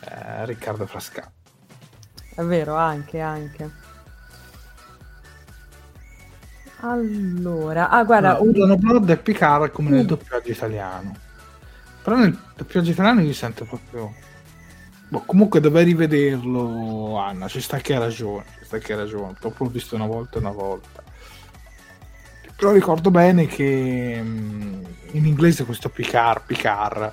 [0.01, 1.31] eh, Riccardo Frasca.
[2.35, 3.86] È vero, anche, anche.
[6.79, 11.15] Allora, ah, guarda, allora, usano Blood e Picard come nel doppiaggio italiano.
[12.03, 14.13] Però nel doppiaggio italiano io sento proprio.
[15.09, 17.47] Boh, comunque dovrei rivederlo, Anna.
[17.47, 18.45] Ci sta che hai ragione.
[18.59, 19.33] Ci sta che hai ragione.
[19.39, 21.03] L'ho visto una volta e una volta.
[22.55, 27.11] Però ricordo bene che mm, in inglese questo Picard, Picard,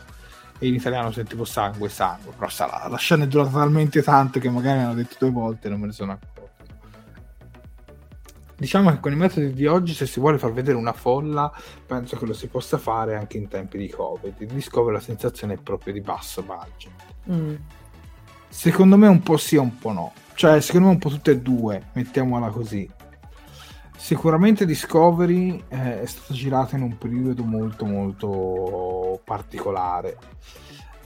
[0.58, 2.32] e in italiano sentivo sangue, sangue.
[2.36, 5.70] Però sarà, la scena è durata talmente tanto che magari hanno detto due volte e
[5.70, 6.33] non me ne sono accorto.
[8.56, 11.52] Diciamo che con i metodi di oggi, se si vuole far vedere una folla,
[11.84, 14.34] penso che lo si possa fare anche in tempi di Covid.
[14.38, 16.92] Il Discovery la sensazione è proprio di basso budget.
[17.30, 17.54] Mm.
[18.48, 20.12] Secondo me un po' sì e un po' no.
[20.34, 22.88] Cioè, secondo me un po' tutte e due, mettiamola così.
[23.96, 30.16] Sicuramente Discovery eh, è stata girata in un periodo molto molto particolare.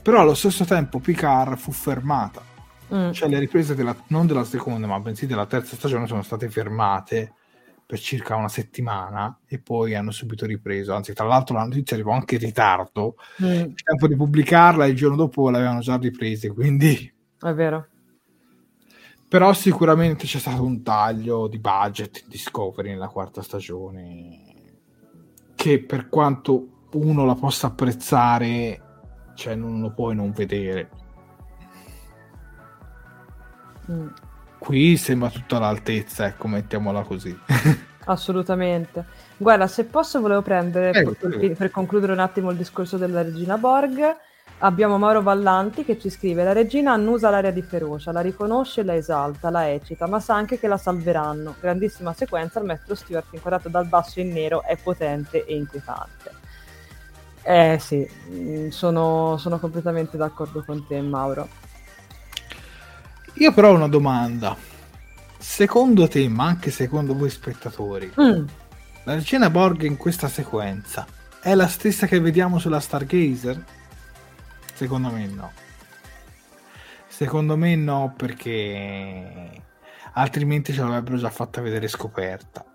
[0.03, 2.41] Però allo stesso tempo Picard fu fermata.
[2.93, 3.11] Mm.
[3.11, 7.33] Cioè le riprese della, non della seconda, ma bensì della terza stagione sono state fermate
[7.89, 10.93] per circa una settimana e poi hanno subito ripreso.
[10.93, 13.15] Anzi, tra l'altro la notizia arrivò anche in ritardo.
[13.41, 13.47] Mm.
[13.47, 17.11] Il tempo di pubblicarla il giorno dopo l'avevano già riprese, quindi...
[17.39, 17.87] È vero.
[19.27, 24.43] Però sicuramente c'è stato un taglio di budget in Discovery nella quarta stagione
[25.55, 28.81] che per quanto uno la possa apprezzare,
[29.33, 30.91] cioè non lo puoi non vedere.
[33.91, 34.07] Mm
[34.59, 37.35] qui sembra tutta all'altezza, ecco, mettiamola così.
[38.05, 39.05] Assolutamente.
[39.37, 43.57] Guarda, se posso volevo prendere, Prego, per, per concludere un attimo il discorso della regina
[43.57, 44.15] Borg,
[44.59, 48.95] abbiamo Mauro Vallanti che ci scrive la regina annusa l'aria di ferocia, la riconosce, la
[48.95, 51.55] esalta, la eccita, ma sa anche che la salveranno.
[51.59, 56.31] Grandissima sequenza, il maestro Stewart inquadrato dal basso in nero è potente e inquietante.
[57.41, 61.47] Eh sì, mm, sono, sono completamente d'accordo con te Mauro.
[63.35, 64.55] Io però ho una domanda.
[65.37, 68.45] Secondo te, ma anche secondo voi spettatori, Mm,
[69.03, 71.05] la regina Borg in questa sequenza
[71.41, 73.63] è la stessa che vediamo sulla Stargazer?
[74.73, 75.51] Secondo me no.
[77.07, 79.63] Secondo me no perché
[80.13, 82.65] altrimenti ce l'avrebbero già fatta vedere scoperta.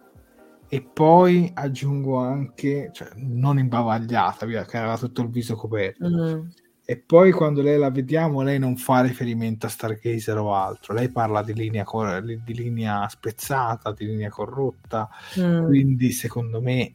[0.68, 6.08] E poi aggiungo anche, cioè non imbavagliata, via, che aveva tutto il viso coperto.
[6.08, 6.46] mm,
[6.86, 11.08] E poi quando lei la vediamo, lei non fa riferimento a Stargazer o altro, lei
[11.08, 15.08] parla di linea, cor- di linea spezzata, di linea corrotta,
[15.40, 15.64] mm.
[15.64, 16.94] quindi secondo me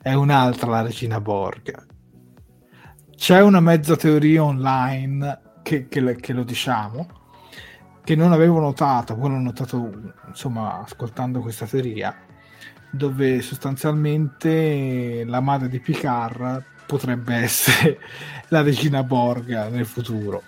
[0.00, 1.86] è un'altra la regina Borg.
[3.16, 7.08] C'è una mezza teoria online che, che che lo diciamo,
[8.04, 12.16] che non avevo notato, poi l'ho notato insomma ascoltando questa teoria,
[12.92, 17.98] dove sostanzialmente la madre di Picard potrebbe essere
[18.48, 20.42] la regina Borg nel futuro.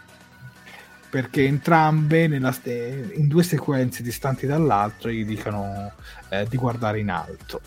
[1.09, 5.93] Perché entrambe ste- in due sequenze distanti dall'altro gli dicono
[6.30, 7.61] eh, di guardare in alto.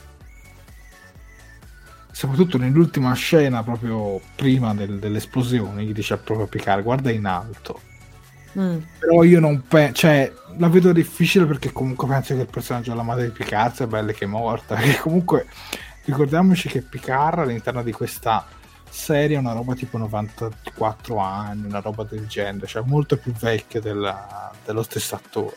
[2.12, 7.82] Soprattutto nell'ultima scena proprio prima del- dell'esplosione gli dice proprio a Picard guarda in alto
[8.58, 8.78] Mm.
[9.00, 13.04] però io non penso cioè la vedo difficile perché comunque penso che il personaggio della
[13.04, 15.46] madre di Picard sia bella che è morta perché comunque
[16.06, 18.48] ricordiamoci che Picard all'interno di questa
[18.96, 23.80] serie è una roba tipo 94 anni una roba del genere cioè molto più vecchia
[23.82, 25.56] della- dello stesso attore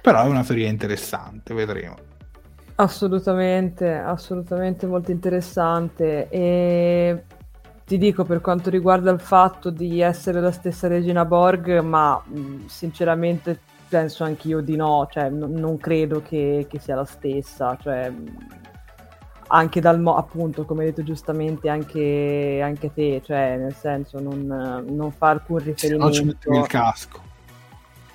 [0.00, 1.96] però è una teoria interessante vedremo
[2.78, 6.28] Assolutamente, assolutamente molto interessante.
[6.28, 7.24] E
[7.86, 12.22] ti dico per quanto riguarda il fatto di essere la stessa Regina Borg, ma
[12.66, 13.58] sinceramente
[13.88, 18.12] penso anch'io di no, cioè n- non credo che, che sia la stessa, cioè
[19.48, 24.44] anche dal mo- appunto, come hai detto giustamente anche, anche te, cioè nel senso non,
[24.88, 26.24] non fa alcun se no ci riferimento.
[26.26, 27.20] mettevi il casco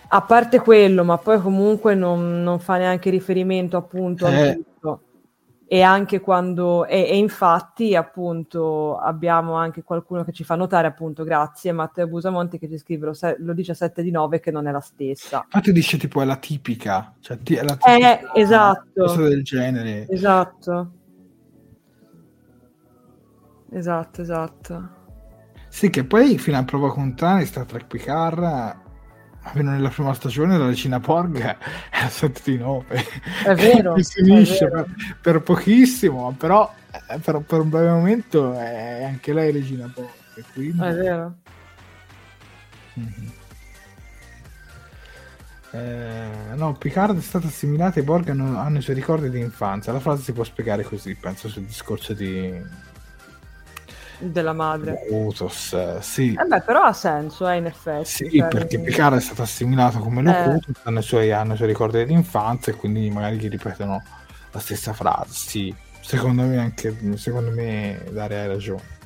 [0.10, 4.56] A parte quello, ma poi comunque non, non fa neanche riferimento appunto Eh.
[4.56, 5.02] tutto.
[5.74, 11.24] E anche quando, e, e infatti appunto abbiamo anche qualcuno che ci fa notare appunto,
[11.24, 14.52] grazie Matteo Busamonti che ci scrive lo, se- lo dice a 7 di 9 che
[14.52, 15.44] non è la stessa.
[15.46, 18.84] infatti dice tipo è la tipica cioè è la Eh, tipica esatto.
[18.98, 20.92] cosa del genere Esatto.
[23.72, 24.90] Esatto, esatto.
[25.70, 28.80] Sì, che poi fino a prova contraria Star Trek Picard
[29.44, 31.58] almeno nella prima stagione la regina Borg è
[32.02, 33.04] la 7 di 9
[33.46, 34.84] È vero, si unisce è vero.
[34.84, 36.72] per, per pochissimo però
[37.10, 40.10] eh, per, per un breve momento è anche lei regina Borg
[40.54, 40.80] quindi...
[40.80, 41.36] È vero.
[42.94, 43.32] Mhm.
[45.74, 49.40] Eh, no, Picard è stato assimilato e i Borg hanno, hanno i suoi ricordi di
[49.40, 49.94] infanzia.
[49.94, 52.62] La frase si può spiegare così, penso sul discorso di
[54.22, 55.02] Della madre.
[55.08, 58.06] Eh, sì, Eh beh, però ha senso, eh, in effetti.
[58.06, 60.46] Sì, cioè, perché non- Picard è stato assimilato come Eh.
[60.46, 64.04] Locutus, hanno, i suoi, hanno i suoi ricordi dell'infanzia e quindi magari gli ripetono
[64.52, 65.34] la stessa frase.
[65.34, 69.00] Sì, secondo me anche secondo me Daria hai ragione.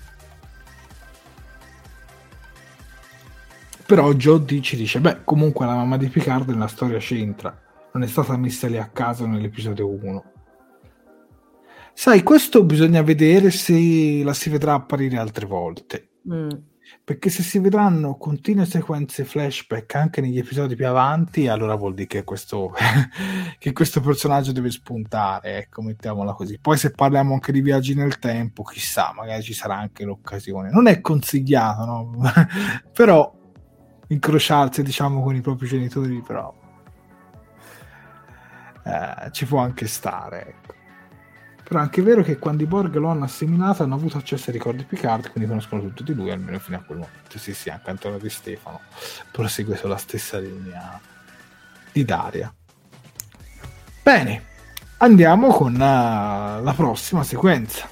[3.86, 7.56] Però D ci dice, beh, comunque la mamma di Picard nella storia c'entra,
[7.94, 10.24] non è stata messa lì a caso nell'episodio 1.
[11.98, 16.10] Sai, questo bisogna vedere se la si vedrà apparire altre volte.
[16.30, 16.50] Mm.
[17.04, 22.08] Perché se si vedranno continue sequenze flashback anche negli episodi più avanti, allora vuol dire
[22.08, 22.74] che questo,
[23.58, 26.60] che questo personaggio deve spuntare, ecco, mettiamola così.
[26.60, 30.72] Poi se parliamo anche di viaggi nel tempo, chissà, magari ci sarà anche l'occasione.
[30.72, 32.12] Non è consigliato, no?
[32.92, 33.34] però
[34.10, 36.54] incrociarsi, diciamo, con i propri genitori, però
[38.84, 40.75] eh, ci può anche stare, ecco.
[41.68, 44.58] Però è anche vero che quando i Borg lo hanno assimilato hanno avuto accesso ai
[44.58, 47.40] ricordi di Picard, quindi conoscono tutto di lui, almeno fino a quel momento.
[47.40, 48.82] Sì, sì, anche Antonio Di Stefano
[49.32, 51.00] prosegue sulla stessa linea
[51.92, 52.54] di Daria.
[54.04, 54.44] Bene,
[54.98, 55.78] andiamo con eh,
[56.62, 57.90] la prossima sequenza.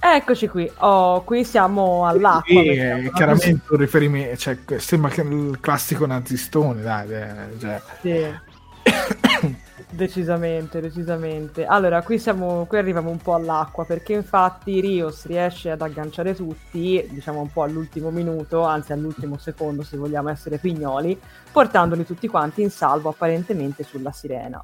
[0.00, 0.70] Eccoci qui.
[0.78, 2.54] Oh, qui siamo all'acqua.
[2.62, 9.56] Mettiamola è chiaramente un riferimento, cioè, sembra che il classico nazistone, dai, eh, cioè, Sì.
[9.90, 11.64] Decisamente, decisamente.
[11.64, 17.06] Allora, qui, siamo, qui arriviamo un po' all'acqua perché infatti Rios riesce ad agganciare tutti,
[17.10, 21.18] diciamo un po' all'ultimo minuto, anzi all'ultimo secondo se vogliamo essere pignoli,
[21.50, 24.62] portandoli tutti quanti in salvo apparentemente sulla sirena.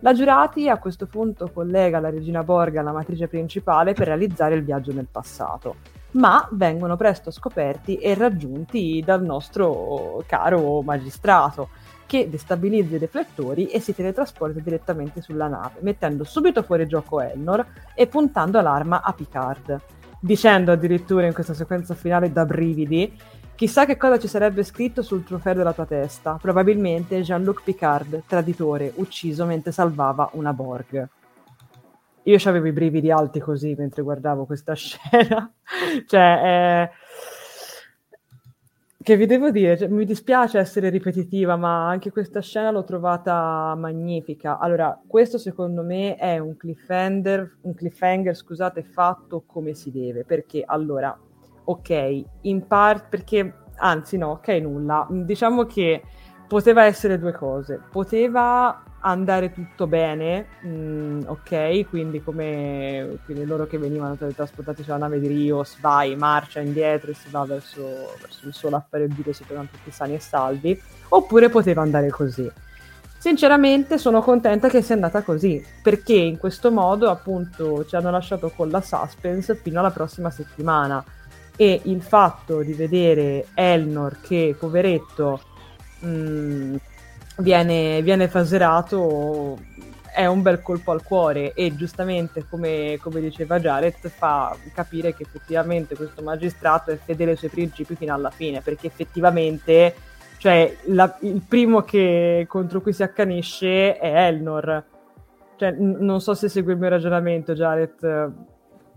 [0.00, 4.62] La Giurati a questo punto collega la regina Borga alla matrice principale per realizzare il
[4.62, 5.76] viaggio nel passato,
[6.12, 11.70] ma vengono presto scoperti e raggiunti dal nostro caro magistrato
[12.08, 17.64] che destabilizza i riflettori e si teletrasporta direttamente sulla nave, mettendo subito fuori gioco Elnor
[17.94, 19.78] e puntando l'arma a Picard,
[20.18, 23.12] dicendo addirittura in questa sequenza finale da brividi
[23.58, 26.38] Chissà che cosa ci sarebbe scritto sul trofeo della tua testa.
[26.40, 31.08] Probabilmente Jean-Luc Picard, traditore, ucciso mentre salvava una Borg.
[32.22, 35.52] Io avevo i brividi alti così mentre guardavo questa scena.
[36.06, 36.90] cioè, eh,
[39.08, 43.74] che vi devo dire, cioè, mi dispiace essere ripetitiva, ma anche questa scena l'ho trovata
[43.74, 44.58] magnifica.
[44.58, 50.62] Allora, questo secondo me è un cliffhanger, un cliffhanger, scusate, fatto come si deve, perché
[50.62, 51.18] allora,
[51.64, 55.06] ok, in parte perché anzi no, ok, nulla.
[55.08, 56.02] Diciamo che
[56.46, 57.80] poteva essere due cose.
[57.90, 64.96] Poteva andare tutto bene, mh, mm, ok, quindi come quindi loro che venivano teletrasportati sulla
[64.96, 67.82] nave di Rios, vai, marcia indietro e si va verso,
[68.20, 72.50] verso il solo e si trovano tutti sani e salvi, oppure poteva andare così.
[73.18, 78.52] Sinceramente sono contenta che sia andata così, perché in questo modo appunto ci hanno lasciato
[78.54, 81.04] con la suspense fino alla prossima settimana
[81.56, 85.40] e il fatto di vedere Elnor che, poveretto,
[86.00, 86.76] mh, mm,
[87.38, 89.58] viene, viene faserato
[90.12, 95.22] è un bel colpo al cuore e giustamente come, come, diceva Jared fa capire che
[95.22, 99.94] effettivamente questo magistrato è fedele ai suoi principi fino alla fine perché effettivamente
[100.38, 104.84] cioè, la, il primo che, contro cui si accanisce è Elnor.
[105.56, 108.32] Cioè, n- non so se segui il mio ragionamento Jared.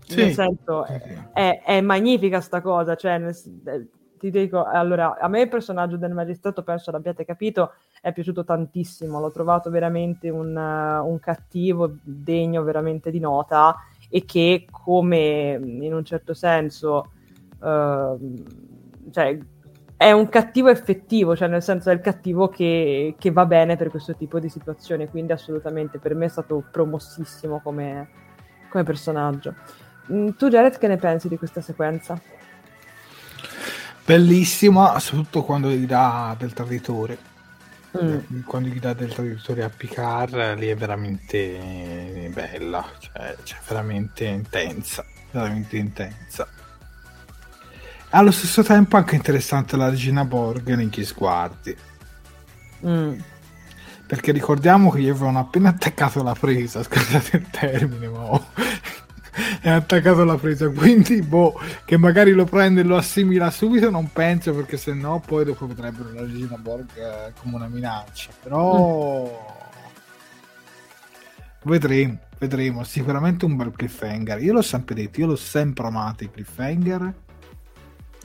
[0.04, 0.16] Sì.
[0.16, 0.84] nel senso
[1.32, 3.86] è, è, magnifica sta cosa cioè nel, eh,
[4.22, 9.18] ti dico, allora, a me il personaggio del magistrato, penso l'abbiate capito, è piaciuto tantissimo,
[9.18, 13.74] l'ho trovato veramente un, un cattivo degno veramente di nota
[14.08, 17.10] e che come in un certo senso,
[17.58, 18.44] uh,
[19.10, 19.38] cioè,
[19.96, 23.90] è un cattivo effettivo, cioè nel senso è il cattivo che, che, va bene per
[23.90, 28.08] questo tipo di situazione, quindi assolutamente per me è stato promossissimo come,
[28.68, 29.54] come personaggio.
[30.12, 32.20] Mm, tu Jared che ne pensi di questa sequenza?
[34.04, 37.30] Bellissima, soprattutto quando gli dà del traditore.
[38.02, 38.42] Mm.
[38.46, 45.04] Quando gli dà del traditore a Picard, lì è veramente bella, cioè, cioè veramente intensa,
[45.30, 46.48] veramente intensa.
[48.14, 51.76] Allo stesso tempo anche interessante la regina Borg negli sguardi.
[52.86, 53.18] Mm.
[54.06, 58.40] Perché ricordiamo che gli avevano appena attaccato la presa, scusate il termine, ma
[59.60, 60.68] è attaccato alla presa.
[60.68, 65.20] Quindi, boh, che magari lo prende e lo assimila subito, non penso, perché se no
[65.24, 68.30] poi dopo vedrebbero la regina Borg eh, come una minaccia.
[68.42, 69.28] Però mm.
[71.62, 72.84] vedremo, vedremo.
[72.84, 74.40] Sicuramente un bel cliffhanger.
[74.42, 77.14] Io l'ho sempre detto, io l'ho sempre amato i cliffhanger.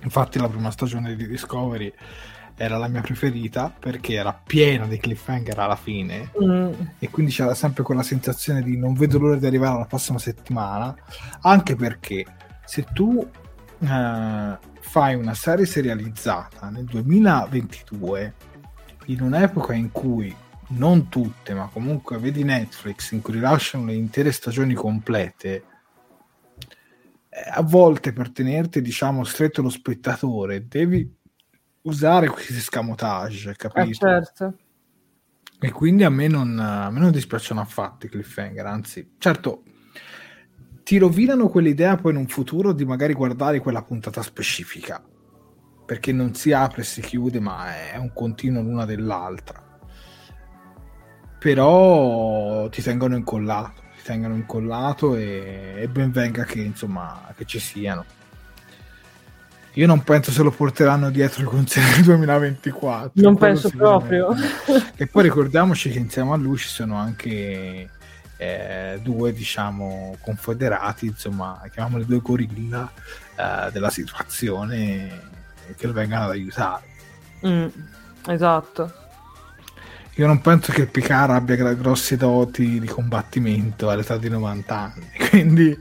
[0.03, 1.91] Infatti, la prima stagione di Discovery
[2.59, 6.71] era la mia preferita perché era piena di cliffhanger alla fine mm.
[6.97, 10.95] e quindi c'era sempre quella sensazione di non vedo l'ora di arrivare alla prossima settimana
[11.41, 12.25] anche perché
[12.65, 13.25] se tu
[13.79, 18.33] eh, fai una serie serializzata nel 2022
[19.05, 20.35] in un'epoca in cui
[20.69, 25.63] non tutte ma comunque vedi Netflix in cui rilasciano le intere stagioni complete
[27.29, 31.16] eh, a volte per tenerti diciamo stretto lo spettatore devi
[31.87, 33.89] usare questi scamotage, capito?
[33.89, 34.57] Eh, certo.
[35.59, 39.63] E quindi a me, non, a me non dispiacciono affatto i cliffhanger, anzi, certo,
[40.83, 45.03] ti rovinano quell'idea poi in un futuro di magari guardare quella puntata specifica,
[45.85, 49.63] perché non si apre e si chiude, ma è un continuo l'una dell'altra.
[51.39, 57.59] Però ti tengono incollato, ti tengono incollato e, e ben venga che, insomma, che ci
[57.59, 58.05] siano.
[59.77, 63.11] Io non penso se lo porteranno dietro il Consiglio del 2024.
[63.13, 64.29] Non penso proprio.
[64.95, 67.87] e poi ricordiamoci che insieme a lui ci sono anche
[68.37, 72.89] eh, due, diciamo, confederati, insomma, chiamiamoli due gorilla
[73.35, 75.21] eh, della situazione
[75.75, 76.83] che lo vengano ad aiutare.
[77.45, 77.67] Mm,
[78.29, 78.91] esatto.
[80.17, 85.77] Io non penso che Picard abbia grosse doti di combattimento all'età di 90 anni, quindi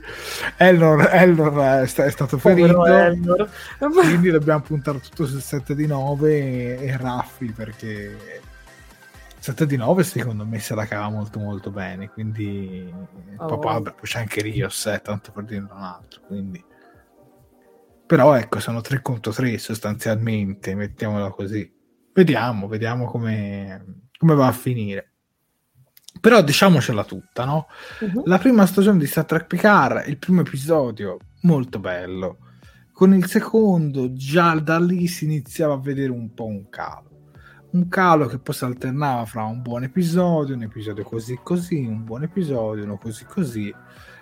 [0.57, 2.83] Elnor, Elnor è, st- è, stato ferito,
[3.79, 8.41] quindi dobbiamo puntare tutto sul 7 di 9 e, e Raffi perché
[9.39, 12.93] 7 di 9 secondo me se la cava molto molto bene, quindi
[13.37, 13.45] oh.
[13.45, 16.63] papà, poi c'è anche Rios, eh, tanto per dire un altro, quindi...
[18.05, 21.69] Però ecco, sono 3 contro 3 sostanzialmente, mettiamola così.
[22.13, 25.11] Vediamo, vediamo come, come va a finire.
[26.19, 27.67] Però diciamocela tutta, no?
[27.99, 28.23] Uh-huh.
[28.25, 32.39] La prima stagione di Star Trek Picard, il primo episodio, molto bello.
[32.91, 37.05] Con il secondo, già da lì si iniziava a vedere un po' un calo.
[37.69, 42.03] Un calo che poi si alternava fra un buon episodio, un episodio così così, un
[42.03, 43.71] buon episodio, uno così così,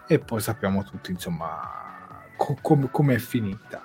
[0.08, 1.62] e poi sappiamo tutti, insomma,
[2.36, 3.82] co- com- come è finita.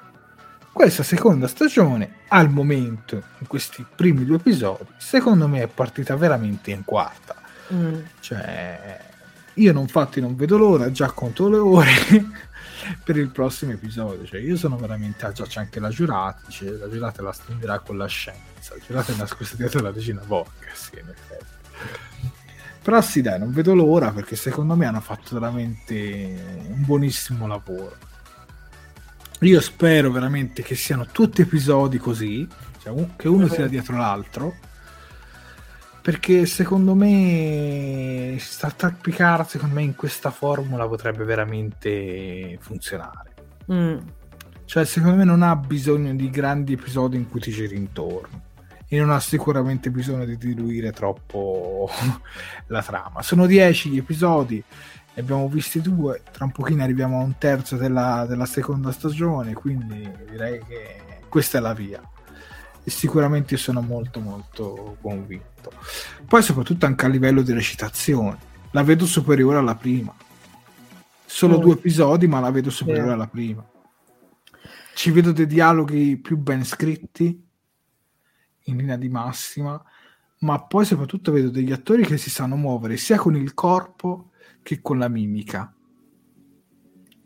[0.72, 6.70] Questa seconda stagione, al momento, in questi primi due episodi, secondo me è partita veramente
[6.70, 7.40] in quarta
[7.72, 8.00] Mm.
[8.20, 9.00] Cioè,
[9.54, 11.92] io non infatti non vedo l'ora, già conto le ore
[13.04, 14.26] per il prossimo episodio.
[14.26, 17.78] Cioè, io sono veramente ah, già c'è anche la giurata, dice, la giurata la stenderà
[17.78, 18.74] con la scienza.
[18.74, 21.58] La giurata è nascosta dietro la decina vodka, sì, in effetti.
[22.82, 28.08] Però sì, dai, non vedo l'ora perché secondo me hanno fatto veramente un buonissimo lavoro.
[29.40, 32.46] Io spero veramente che siano tutti episodi così,
[32.82, 34.54] cioè che uno sia dietro l'altro
[36.00, 43.28] perché secondo me Star Trek Picard secondo me in questa formula potrebbe veramente funzionare.
[43.72, 43.98] Mm.
[44.64, 48.48] cioè secondo me non ha bisogno di grandi episodi in cui ti giri intorno
[48.88, 51.88] e non ha sicuramente bisogno di diluire troppo
[52.66, 53.22] la trama.
[53.22, 54.62] Sono dieci gli episodi
[55.14, 59.54] ne abbiamo visti due tra un pochino arriviamo a un terzo della, della seconda stagione
[59.54, 62.02] quindi direi che questa è la via
[62.82, 65.72] e sicuramente sono molto molto convinto.
[66.26, 68.38] Poi soprattutto anche a livello di recitazione,
[68.72, 70.14] la vedo superiore alla prima.
[71.24, 71.58] Solo oh.
[71.58, 73.14] due episodi, ma la vedo superiore yeah.
[73.14, 73.64] alla prima.
[74.94, 77.46] Ci vedo dei dialoghi più ben scritti,
[78.64, 79.80] in linea di massima,
[80.40, 84.29] ma poi soprattutto vedo degli attori che si sanno muovere sia con il corpo
[84.62, 85.72] che con la mimica.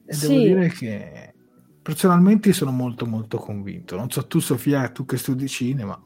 [0.06, 0.28] E sì.
[0.28, 1.35] devo dire che
[1.82, 3.97] personalmente sono molto molto convinto.
[3.97, 6.01] Non so tu Sofia, tu che studi cinema.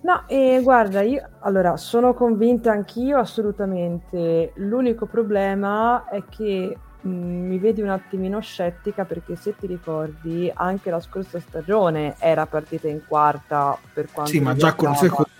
[0.00, 4.52] No, eh, guarda, io allora sono convinta anch'io assolutamente.
[4.56, 10.90] L'unico problema è che mh, mi vedi un attimino scettica perché se ti ricordi anche
[10.90, 15.30] la scorsa stagione era partita in quarta per quanto Sì, ma già con il secondo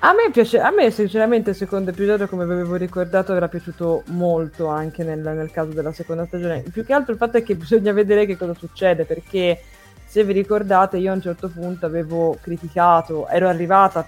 [0.00, 4.04] a me piace, a me sinceramente il secondo episodio, come vi avevo ricordato, era piaciuto
[4.06, 6.60] molto anche nel, nel, caso della seconda stagione.
[6.60, 9.60] Più che altro il fatto è che bisogna vedere che cosa succede, perché
[10.06, 14.06] se vi ricordate io a un certo punto avevo criticato, ero arrivata,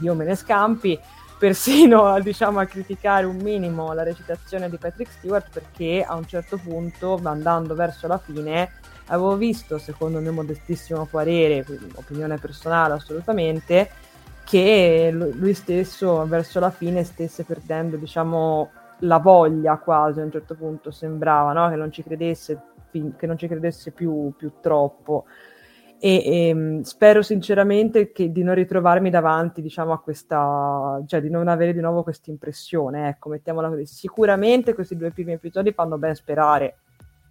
[0.00, 0.98] Dio me ne scampi,
[1.38, 6.56] persino diciamo, a criticare un minimo la recitazione di Patrick Stewart, perché a un certo
[6.56, 8.72] punto, andando verso la fine,
[9.06, 13.88] avevo visto, secondo il mio modestissimo parere, opinione personale assolutamente,
[14.48, 18.70] che lui stesso verso la fine stesse perdendo, diciamo,
[19.00, 21.68] la voglia quasi a un certo punto sembrava, no?
[21.68, 22.58] che non ci credesse,
[22.90, 25.26] che non ci credesse più, più troppo.
[26.00, 31.28] E, e, ehm, spero sinceramente che, di non ritrovarmi davanti diciamo a questa cioè di
[31.28, 35.98] non avere di nuovo questa impressione ecco mettiamola così sicuramente questi due primi episodi fanno
[35.98, 36.76] ben sperare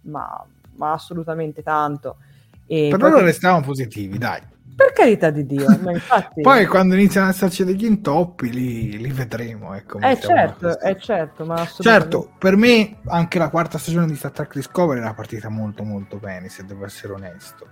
[0.02, 2.18] ma, ma assolutamente tanto
[2.66, 3.22] e però poi...
[3.22, 4.42] restiamo positivi dai
[4.78, 6.40] per carità di Dio, ma infatti...
[6.40, 9.74] Poi quando iniziano a esserci degli intoppi li, li vedremo.
[9.74, 14.30] Ecco, eh certo, è certo, ma Certo, per me anche la quarta stagione di Star
[14.30, 17.66] Trek Discovery era partita molto molto bene, se devo essere onesto.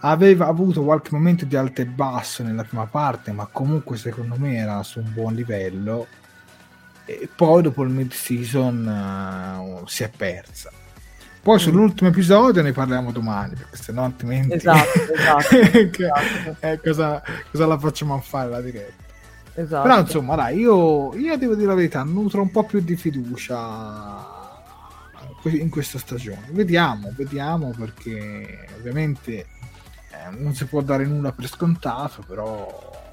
[0.00, 4.54] Aveva avuto qualche momento di alto e basso nella prima parte, ma comunque secondo me
[4.54, 6.08] era su un buon livello.
[7.06, 10.70] E poi dopo il mid-season uh, si è persa
[11.48, 11.60] poi mm.
[11.60, 14.52] sull'ultimo episodio ne parliamo domani, perché se no altrimenti...
[14.52, 15.56] Esatto, esatto.
[15.56, 16.56] esatto.
[16.60, 19.04] eh, cosa, cosa, la facciamo a fare la diretta?
[19.54, 19.82] Esatto.
[19.88, 24.26] Però insomma, dai, io, io devo dire la verità, nutro un po' più di fiducia
[25.44, 26.48] in questa stagione.
[26.50, 29.46] Vediamo, vediamo, perché ovviamente eh,
[30.36, 33.07] non si può dare nulla per scontato, però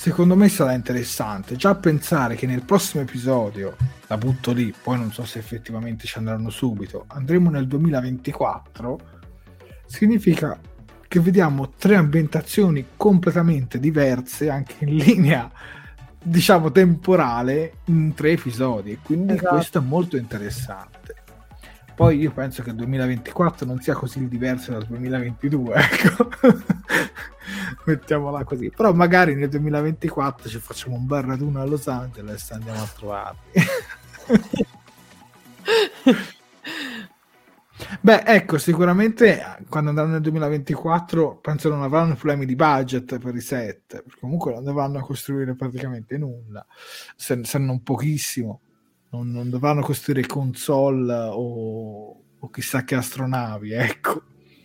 [0.00, 1.56] secondo me sarà interessante.
[1.56, 6.16] Già pensare che nel prossimo episodio, la butto lì, poi non so se effettivamente ci
[6.16, 8.98] andranno subito, andremo nel 2024,
[9.84, 10.58] significa
[11.06, 15.50] che vediamo tre ambientazioni completamente diverse, anche in linea
[16.22, 18.98] diciamo temporale, in tre episodi.
[19.02, 19.54] Quindi esatto.
[19.54, 21.19] questo è molto interessante.
[21.94, 26.30] Poi io penso che il 2024 non sia così diverso dal 2022, ecco.
[27.84, 28.70] Mettiamola così.
[28.74, 32.88] Però magari nel 2024 ci facciamo un bel raduno a Los Angeles e andiamo a
[32.94, 33.38] trovarli.
[38.00, 43.40] Beh, ecco, sicuramente quando andranno nel 2024 penso non avranno problemi di budget per i
[43.40, 46.64] set, comunque non dovranno costruire praticamente nulla,
[47.16, 48.60] se, se non pochissimo,
[49.10, 54.22] non, non dovranno costruire console o, o chissà che astronavi, ecco.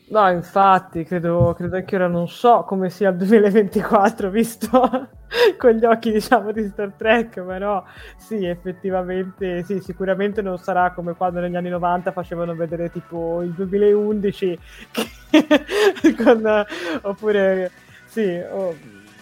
[0.07, 4.69] No, infatti, credo, credo anche ora non so come sia il 2024, visto
[5.57, 7.83] con gli occhi, diciamo, di Star Trek, però
[8.15, 13.51] sì, effettivamente, sì, sicuramente non sarà come quando negli anni 90 facevano vedere tipo il
[13.53, 14.59] 2011,
[14.91, 16.65] che, con,
[17.01, 17.71] oppure,
[18.05, 18.75] sì, o,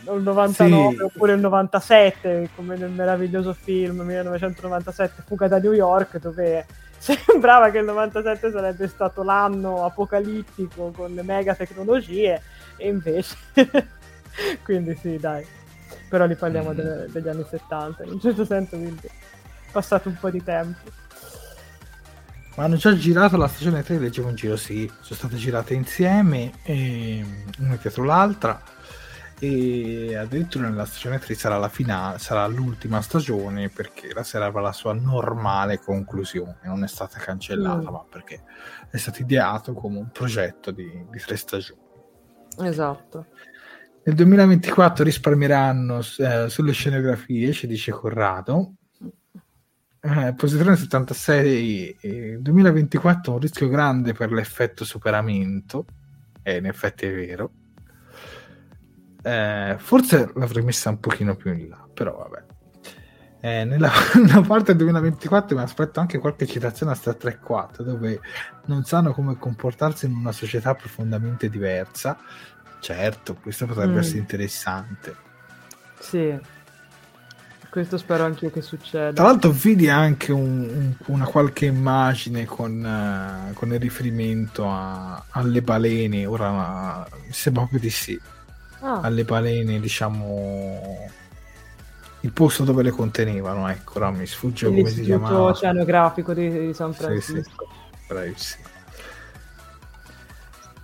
[0.06, 1.02] o il 99 sì.
[1.02, 6.66] oppure il 97, come nel meraviglioso film 1997, Fuga da New York, dove
[7.04, 12.42] sembrava che il 97 sarebbe stato l'anno apocalittico con le mega tecnologie
[12.78, 13.36] e invece
[14.64, 15.46] quindi sì dai
[16.08, 16.76] però li parliamo mm.
[16.76, 20.80] de- degli anni 70 in un certo senso quindi è passato un po' di tempo
[22.56, 26.54] ma hanno già girato la stagione 3 leggevo in giro sì sono state girate insieme
[26.64, 27.22] e...
[27.60, 28.62] una dietro l'altra
[29.46, 34.62] e addirittura nella stagione 3 sarà la finale, sarà l'ultima stagione perché la serie avrà
[34.62, 37.94] la sua normale conclusione, non è stata cancellata, mm.
[37.94, 38.42] ma perché
[38.90, 41.82] è stato ideato come un progetto di, di tre stagioni.
[42.60, 43.26] Esatto.
[44.06, 48.76] Nel 2024 risparmieranno eh, sulle scenografie, ci dice Corrado.
[50.00, 55.86] Eh, posizione 76, eh, 2024 un rischio grande per l'effetto superamento,
[56.42, 57.52] e in effetti è vero
[59.24, 62.44] eh, forse l'avrei messa un pochino più in là, però vabbè.
[63.40, 63.92] Eh, nella,
[64.22, 68.22] nella, parte 2024 mi aspetto anche qualche citazione a Star Trek 4 dove
[68.66, 72.18] non sanno come comportarsi in una società profondamente diversa.
[72.80, 73.98] Certo, questo potrebbe mm.
[73.98, 75.16] essere interessante.
[76.00, 76.38] Sì,
[77.70, 79.14] questo spero anche che succeda.
[79.14, 85.24] Tra l'altro vidi anche un, un, una qualche immagine con, uh, con il riferimento a,
[85.30, 88.20] alle balene, ora mi sembra proprio di sì
[88.84, 89.00] ah.
[89.02, 91.10] alle balene, diciamo
[92.22, 95.42] il posto dove le contenevano, ecco, ora mi sfugge come si chiama.
[95.42, 97.42] oceanografico di, di San Francisco.
[97.42, 98.08] Sì, sì.
[98.08, 98.68] Bravissimo.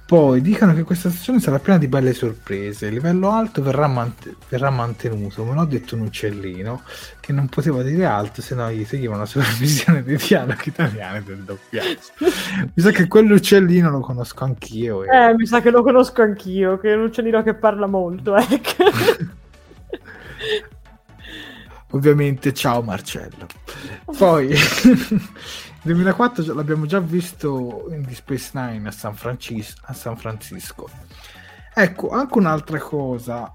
[0.10, 2.88] Poi dicono che questa stazione sarà piena di belle sorprese.
[2.88, 5.44] Il livello alto verrà, mant- verrà mantenuto.
[5.44, 6.82] Me l'ha detto un uccellino
[7.20, 11.44] che non poteva dire altro se no gli toglieva una supervisione dei dialoghi italiani del
[11.44, 12.00] doppiaggio.
[12.74, 15.04] mi sa che quell'uccellino lo conosco anch'io.
[15.04, 15.16] E...
[15.16, 16.80] Eh, mi sa che lo conosco anch'io.
[16.80, 18.36] Che è un uccellino che parla molto.
[18.36, 18.86] Ecco.
[21.92, 23.46] Ovviamente, ciao Marcello.
[24.18, 24.56] Poi.
[25.82, 30.90] 2004 l'abbiamo già visto in The Space Nine a San, Francis- a San Francisco.
[31.74, 33.54] Ecco, anche un'altra cosa,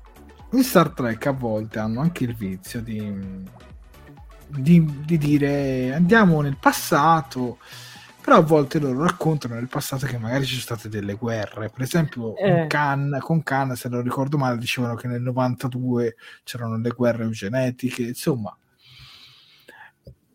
[0.52, 3.44] in Star Trek a volte hanno anche il vizio di,
[4.46, 7.58] di, di dire andiamo nel passato,
[8.22, 11.68] però a volte loro raccontano nel passato che magari ci sono state delle guerre.
[11.68, 12.66] Per esempio, eh.
[12.68, 18.02] Khan, con Khan, se non ricordo male, dicevano che nel 92 c'erano le guerre eugenetiche,
[18.04, 18.56] insomma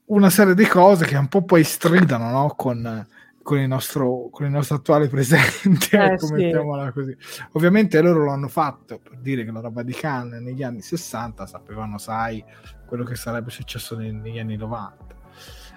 [0.10, 2.54] una serie di cose che un po' poi stridano no?
[2.56, 3.08] con,
[3.44, 6.52] con, il nostro, con il nostro attuale presente, eh, sì.
[6.94, 7.18] così.
[7.52, 11.46] Ovviamente loro lo hanno fatto per dire che la roba di Khan negli anni 60
[11.46, 12.44] sapevano, sai,
[12.86, 15.08] quello che sarebbe successo negli, negli anni 90.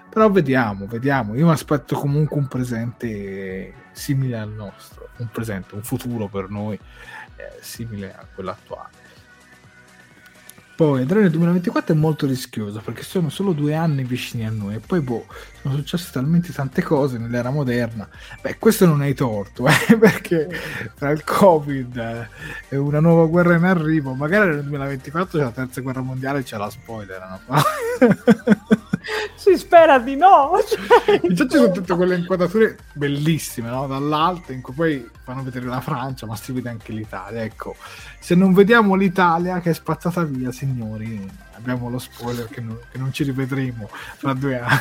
[0.09, 1.35] Però vediamo, vediamo.
[1.35, 6.75] Io mi aspetto comunque un presente simile al nostro, un presente, un futuro per noi
[6.75, 9.02] eh, simile a quello attuale.
[10.75, 14.75] Poi entrare nel 2024 è molto rischioso perché sono solo due anni vicini a noi
[14.75, 15.27] e poi boh,
[15.61, 18.09] sono successe talmente tante cose nell'era moderna.
[18.41, 20.49] Beh, questo non hai torto, eh, perché
[20.95, 22.27] tra il Covid
[22.69, 26.43] e una nuova guerra in arrivo, magari nel 2024 c'è la terza guerra mondiale e
[26.43, 27.39] c'è la spoiler.
[27.47, 28.81] No?
[29.35, 30.51] si spera di no.
[30.67, 31.19] Cioè...
[31.33, 33.87] Già ci sono tutte quelle inquadrature bellissime, no?
[33.87, 37.43] dall'alto, in cui poi fanno vedere la Francia, ma si vede anche l'Italia.
[37.43, 37.75] Ecco,
[38.19, 42.97] se non vediamo l'Italia che è spazzata via, signori, abbiamo lo spoiler che non, che
[42.97, 44.79] non ci rivedremo fra due anni.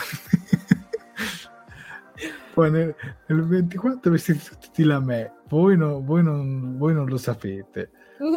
[2.55, 2.95] poi nel,
[3.27, 7.91] nel 24 vestiti tutti di lamè, voi, no, voi, non, voi non lo sapete.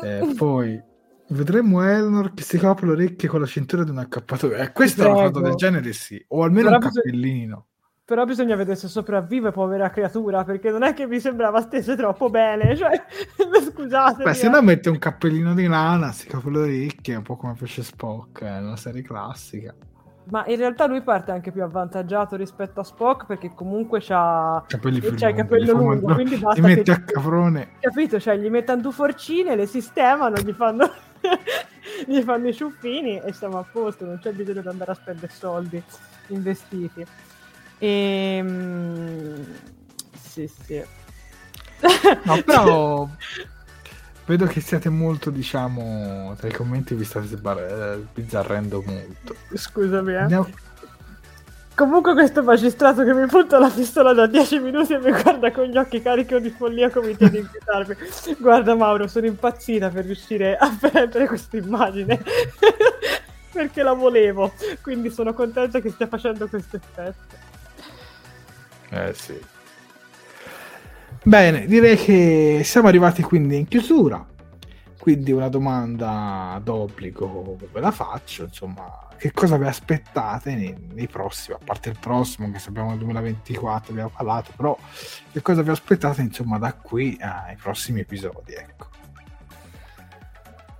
[0.03, 0.81] Eh, poi
[1.27, 4.59] Vedremo Eleanor che si copre le orecchie con la cintura di un accappatore.
[4.59, 6.23] Eh, questa è una foto del genere, sì.
[6.29, 7.65] O almeno Però un bisog- cappellino.
[8.05, 12.29] Però bisogna vedere se sopravvive, povera creatura, perché non è che mi sembrava stesse troppo
[12.29, 12.75] bene.
[12.77, 13.03] Cioè,
[13.73, 14.23] scusate.
[14.23, 17.55] Beh, se no mette un cappellino di lana, si copre le orecchie, un po' come
[17.55, 19.73] fece Spock, è una serie classica.
[20.27, 24.99] Ma in realtà lui parte anche più avvantaggiato rispetto a Spock perché comunque c'ha, capelli
[24.99, 27.73] c'ha il capello lungo, quindi basta gli mette a caprone.
[27.79, 28.19] Capito?
[28.19, 30.89] Cioè gli mettono due forcine, le sistemano, gli fanno
[32.07, 35.31] gli fanno i ciuffini e siamo a posto, non c'è bisogno di andare a spendere
[35.31, 35.81] soldi
[36.27, 37.05] investiti.
[37.77, 37.87] E,
[38.37, 39.45] ehm,
[40.19, 40.83] sì, sì.
[42.23, 43.09] No, però
[44.25, 49.35] vedo che siete molto, diciamo, tra i commenti vi state sbar- bizzarrendo molto.
[49.53, 50.17] Scusami, eh.
[50.17, 50.49] Andiamo...
[51.75, 55.65] Comunque questo magistrato che mi punta la pistola da 10 minuti e mi guarda con
[55.65, 57.95] gli occhi carichi di follia come di invitarmi.
[58.37, 62.23] Guarda Mauro, sono impazzita per riuscire a prendere questa immagine
[63.51, 67.35] perché la volevo, quindi sono contenta che stia facendo questo effetto.
[68.91, 69.37] Eh sì.
[71.23, 74.25] Bene, direi che siamo arrivati quindi in chiusura.
[75.05, 81.55] Quindi una domanda d'obbligo ve la faccio, insomma, che cosa vi aspettate nei, nei, prossimi,
[81.55, 84.75] a parte il prossimo che sappiamo nel 2024 abbiamo parlato, però
[85.31, 88.87] che cosa vi aspettate insomma da qui ai prossimi episodi, ecco.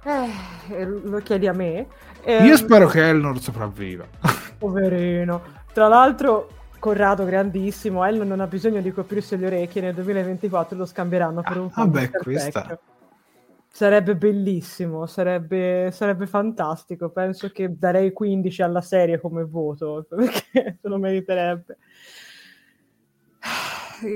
[0.05, 1.85] Eh, lo chiedi a me?
[2.23, 4.07] Eh, Io spero che Elnor sopravviva.
[4.57, 5.39] Poverino.
[5.71, 6.49] Tra l'altro
[6.79, 11.57] Corrado grandissimo, Elnor non ha bisogno di coprirsi le orecchie, nel 2024 lo scambieranno per
[11.59, 12.79] un ah, vabbè, questa...
[13.75, 17.09] Sarebbe bellissimo, sarebbe, sarebbe, fantastico.
[17.09, 21.77] Penso che darei 15 alla serie come voto, perché se lo meriterebbe.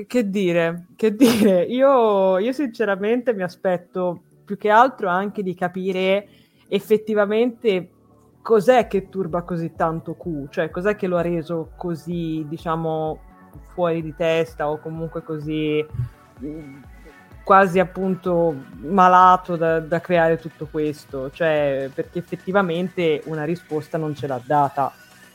[0.06, 1.64] Che dire, che dire.
[1.64, 6.26] Io, io sinceramente mi aspetto più che altro anche di capire
[6.66, 7.90] effettivamente
[8.40, 13.20] cos'è che turba così tanto Q, cioè cos'è che lo ha reso così, diciamo,
[13.74, 15.84] fuori di testa o comunque così
[17.42, 24.26] quasi appunto malato da, da, creare tutto questo, cioè perché effettivamente una risposta non ce
[24.26, 24.92] l'ha data.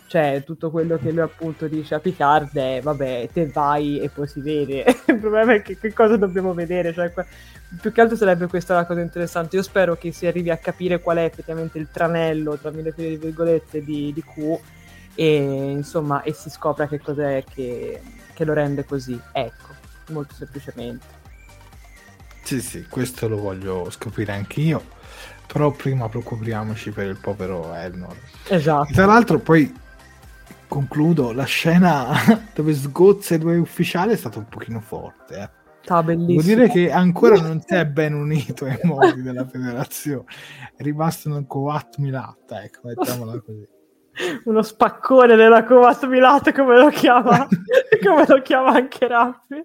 [0.07, 4.27] Cioè, tutto quello che lui appunto dice a Picard è vabbè, te vai e poi
[4.27, 4.85] si vede.
[5.07, 6.93] Il problema è che, che cosa dobbiamo vedere.
[6.93, 7.11] Cioè,
[7.81, 9.55] più che altro sarebbe questa la cosa interessante.
[9.55, 13.83] Io spero che si arrivi a capire qual è effettivamente il tranello, tra mille virgolette,
[13.83, 14.59] di, di Q
[15.15, 18.01] e insomma, e si scopra che cos'è che,
[18.33, 19.19] che lo rende così.
[19.31, 19.73] Ecco,
[20.09, 21.14] molto semplicemente.
[22.45, 24.83] Sì, sì, questo lo voglio scoprire anch'io.
[25.51, 28.15] Però prima preoccupiamoci per il povero Elnor.
[28.49, 28.91] Esatto.
[28.91, 29.73] E tra l'altro, poi
[30.67, 32.13] concludo, la scena
[32.53, 35.35] dove sgozza i due ufficiali è stata un pochino forte.
[35.35, 35.49] Eh.
[35.81, 36.33] Sta bellissimo.
[36.33, 40.25] Vuol dire che ancora non si è ben unito ai modi della federazione.
[40.75, 43.67] È rimasto un Coat Milatta, ecco, mettiamola così.
[44.45, 47.47] Uno spaccone della Coat Milatta, come lo chiama,
[48.03, 49.63] come lo chiama anche Raffi.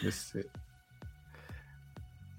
[0.00, 0.57] sì, sì.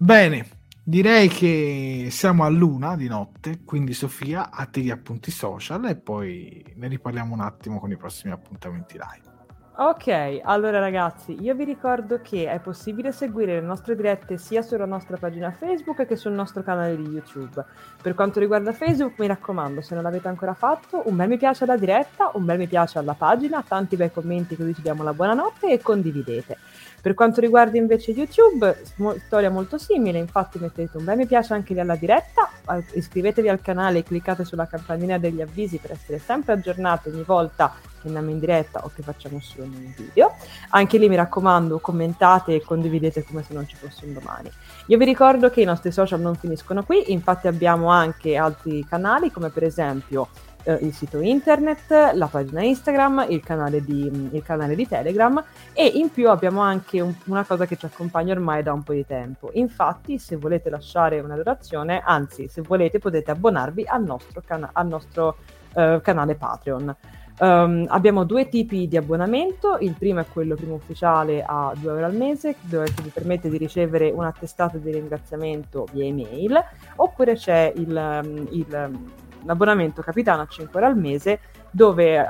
[0.01, 0.47] Bene,
[0.81, 5.97] direi che siamo a luna di notte, quindi Sofia, a te gli appunti social e
[5.97, 9.27] poi ne riparliamo un attimo con i prossimi appuntamenti live.
[9.75, 14.85] Ok, allora ragazzi, io vi ricordo che è possibile seguire le nostre dirette sia sulla
[14.85, 17.65] nostra pagina Facebook che sul nostro canale di YouTube.
[18.01, 21.65] Per quanto riguarda Facebook, mi raccomando, se non l'avete ancora fatto, un bel mi piace
[21.65, 25.13] alla diretta, un bel mi piace alla pagina, tanti bei commenti così ci diamo la
[25.13, 26.57] buonanotte e condividete.
[27.01, 28.83] Per quanto riguarda invece YouTube,
[29.25, 32.49] storia molto simile, infatti mettete un bel mi piace anche lì alla diretta,
[32.93, 37.73] iscrivetevi al canale e cliccate sulla campanella degli avvisi per essere sempre aggiornati ogni volta
[38.01, 40.35] che andiamo in diretta o che facciamo solo un video.
[40.69, 44.51] Anche lì mi raccomando, commentate e condividete come se non ci fosse un domani.
[44.87, 49.31] Io vi ricordo che i nostri social non finiscono qui, infatti abbiamo anche altri canali
[49.31, 50.27] come per esempio
[50.63, 55.85] eh, il sito internet, la pagina Instagram, il canale di, il canale di Telegram e
[55.85, 59.05] in più abbiamo anche un, una cosa che ci accompagna ormai da un po' di
[59.05, 59.49] tempo.
[59.53, 64.87] Infatti, se volete lasciare una donazione, anzi, se volete potete abbonarvi al nostro, cana- al
[64.87, 65.37] nostro
[65.73, 66.95] uh, canale Patreon.
[67.39, 72.05] Um, abbiamo due tipi di abbonamento, il primo è quello primo ufficiale a 2 euro
[72.05, 76.61] al mese, dove vi permette di ricevere un attestato di ringraziamento via email,
[76.97, 78.99] oppure c'è il, il
[79.43, 81.39] l'abbonamento capitano a 5 euro al mese
[81.71, 82.27] dove,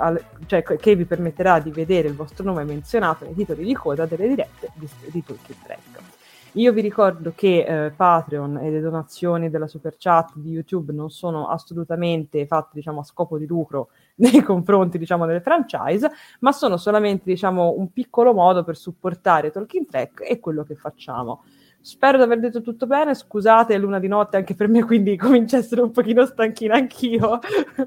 [0.47, 4.27] cioè, che vi permetterà di vedere il vostro nome menzionato nei titoli di coda delle
[4.27, 6.17] dirette di, di Toolkit Track.
[6.53, 11.11] Io vi ricordo che eh, Patreon e le donazioni della super chat di YouTube non
[11.11, 16.09] sono assolutamente fatte diciamo, a scopo di lucro nei confronti diciamo, delle franchise,
[16.39, 21.43] ma sono solamente diciamo, un piccolo modo per supportare Talking Track e quello che facciamo.
[21.81, 25.15] Spero di aver detto tutto bene, scusate, è luna di notte anche per me, quindi
[25.17, 27.39] comincio a essere un pochino stanchina anch'io.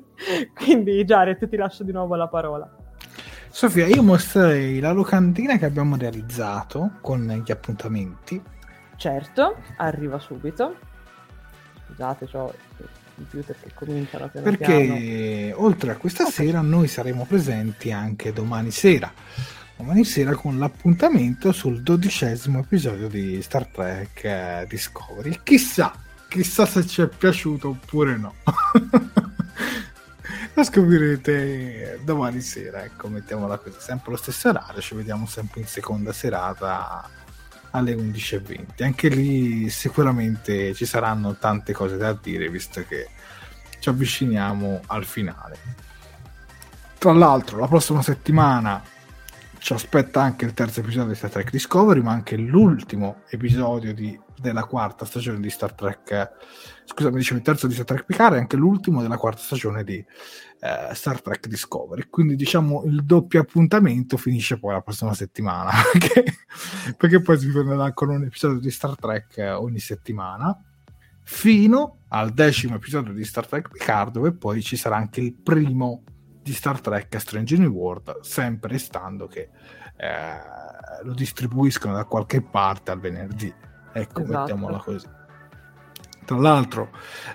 [0.54, 2.70] quindi Jared, ti lascio di nuovo la parola.
[3.48, 8.42] Sofia, io mostrerei la locandina che abbiamo realizzato con gli appuntamenti.
[8.96, 10.74] Certo, arriva subito.
[11.86, 15.64] Scusate, ho il computer che comincia piano Perché piano.
[15.64, 19.12] oltre a questa sera noi saremo presenti anche domani sera
[19.82, 25.40] domani sera con l'appuntamento sul dodicesimo episodio di Star Trek eh, Discovery.
[25.42, 25.92] Chissà,
[26.28, 28.34] chissà se ci è piaciuto oppure no.
[30.54, 35.66] Lo scoprirete domani sera, ecco, mettiamola così, sempre lo stesso orario, ci vediamo sempre in
[35.66, 37.08] seconda serata
[37.70, 38.84] alle 11.20.
[38.84, 43.08] Anche lì sicuramente ci saranno tante cose da dire, visto che
[43.80, 45.58] ci avviciniamo al finale.
[46.98, 48.91] Tra l'altro, la prossima settimana
[49.62, 54.18] ci aspetta anche il terzo episodio di Star Trek Discovery, ma anche l'ultimo episodio di,
[54.40, 56.30] della quarta stagione di Star Trek.
[56.84, 59.98] Scusami, dicevo il terzo di Star Trek Picard e anche l'ultimo della quarta stagione di
[59.98, 62.08] eh, Star Trek Discovery.
[62.10, 65.70] Quindi, diciamo, il doppio appuntamento finisce poi la prossima settimana
[66.98, 70.60] perché, poi si tornerà con un episodio di Star Trek ogni settimana
[71.22, 76.02] fino al decimo episodio di Star Trek Picard, dove poi ci sarà anche il primo
[76.42, 79.48] di Star Trek Strange New World, sempre restando che
[79.96, 83.52] eh, lo distribuiscono da qualche parte al venerdì.
[83.92, 84.38] Ecco, esatto.
[84.38, 85.06] mettiamola così.
[86.24, 86.90] Tra l'altro,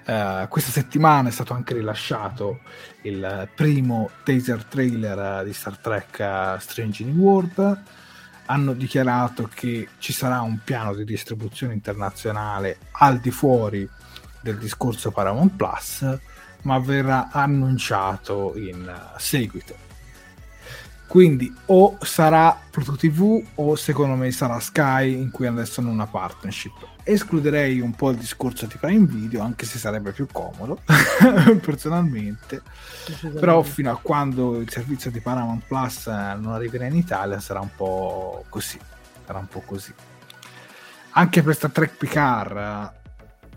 [0.05, 2.61] eh, questa settimana è stato anche rilasciato
[3.03, 7.83] il primo teaser trailer di Star Trek eh, Strange New World.
[8.45, 13.87] Hanno dichiarato che ci sarà un piano di distribuzione internazionale al di fuori
[14.41, 16.19] del discorso Paramount Plus
[16.67, 19.73] ma verrà annunciato in seguito.
[21.07, 26.07] Quindi o sarà Pluto TV o secondo me sarà Sky in cui adesso hanno una
[26.07, 26.73] partnership.
[27.03, 30.81] Escluderei un po' il discorso di Prime Video, anche se sarebbe più comodo
[31.63, 32.61] personalmente.
[33.39, 37.71] Però fino a quando il servizio di Paramount Plus non arriverà in Italia sarà un
[37.73, 38.77] po' così.
[39.25, 39.93] Sarà un po' così.
[41.11, 42.91] Anche per Star Trek Picard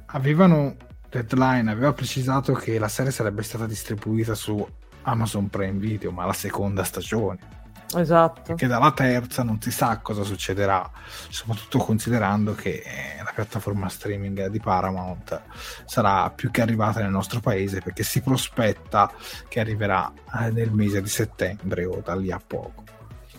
[0.07, 0.77] avevano
[1.11, 4.67] Deadline aveva precisato che la serie sarebbe stata distribuita su
[5.03, 7.59] Amazon Prime Video, ma la seconda stagione.
[7.97, 8.55] Esatto.
[8.55, 10.89] Che dalla terza non si sa cosa succederà,
[11.29, 15.43] soprattutto considerando che eh, la piattaforma streaming di Paramount
[15.87, 19.11] sarà più che arrivata nel nostro paese perché si prospetta
[19.49, 22.85] che arriverà eh, nel mese di settembre o da lì a poco.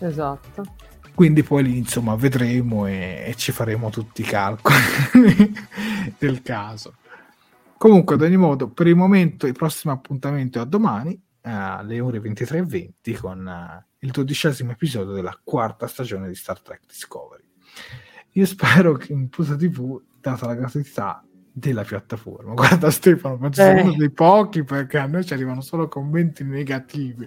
[0.00, 0.74] Esatto.
[1.14, 5.54] Quindi poi lì insomma vedremo e, e ci faremo tutti i calcoli
[6.18, 6.96] del caso.
[7.82, 12.20] Comunque, ad ogni modo, per il momento il prossimo appuntamento è a domani alle ore
[12.20, 17.42] 23.20 con uh, il dodicesimo episodio della quarta stagione di Star Trek Discovery.
[18.34, 23.60] Io spero che in Pusa TV, data la gratuità della piattaforma, guarda Stefano, ma ci
[23.60, 27.26] sono uno dei pochi perché a noi ci arrivano solo commenti negativi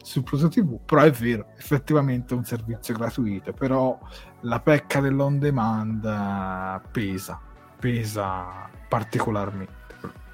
[0.00, 3.98] su Pusa TV, però è vero, effettivamente è un servizio gratuito, però
[4.42, 7.40] la pecca dell'on demand uh, pesa,
[7.80, 9.77] pesa particolarmente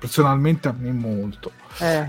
[0.05, 1.51] personalmente a me molto.
[1.79, 2.07] Eh.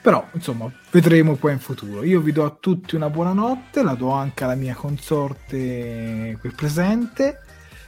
[0.00, 2.04] Però, insomma, vedremo poi in futuro.
[2.04, 6.50] Io vi do a tutti una buona notte, la do anche alla mia consorte qui
[6.50, 7.40] presente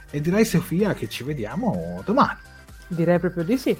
[0.09, 2.39] e direi Sofia che ci vediamo domani.
[2.87, 3.77] Direi proprio di sì.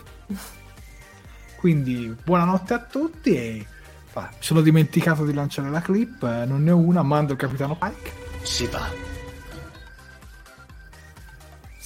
[1.58, 3.66] Quindi buonanotte a tutti e
[4.14, 7.38] ah, mi sono dimenticato di lanciare la clip, eh, non ne ho una, mando il
[7.38, 8.14] capitano Pike.
[8.44, 9.09] Si va.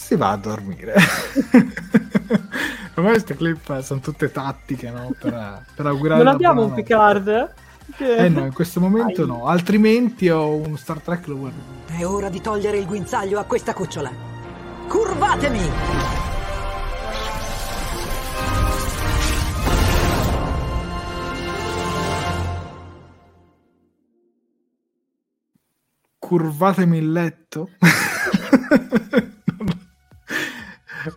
[0.04, 0.96] Si va a dormire.
[2.96, 5.16] Ormai queste clip sono tutte tattiche, no?
[5.18, 7.54] Per, per augurare Non abbiamo un Picard?
[8.00, 9.28] Eh no, in questo momento Ai.
[9.28, 11.62] no, altrimenti ho un Star Trek lo guardo.
[11.88, 14.12] È ora di togliere il guinzaglio a questa cucciola.
[14.90, 15.70] Curvatemi!
[26.20, 27.70] Curvatemi il letto?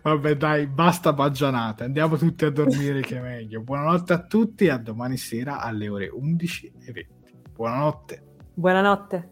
[0.01, 1.83] Vabbè, dai, basta baggianate.
[1.83, 3.61] Andiamo tutti a dormire che è meglio.
[3.61, 7.05] Buonanotte a tutti e a domani sera alle ore 11.20.
[7.53, 8.23] Buonanotte.
[8.53, 9.31] Buonanotte.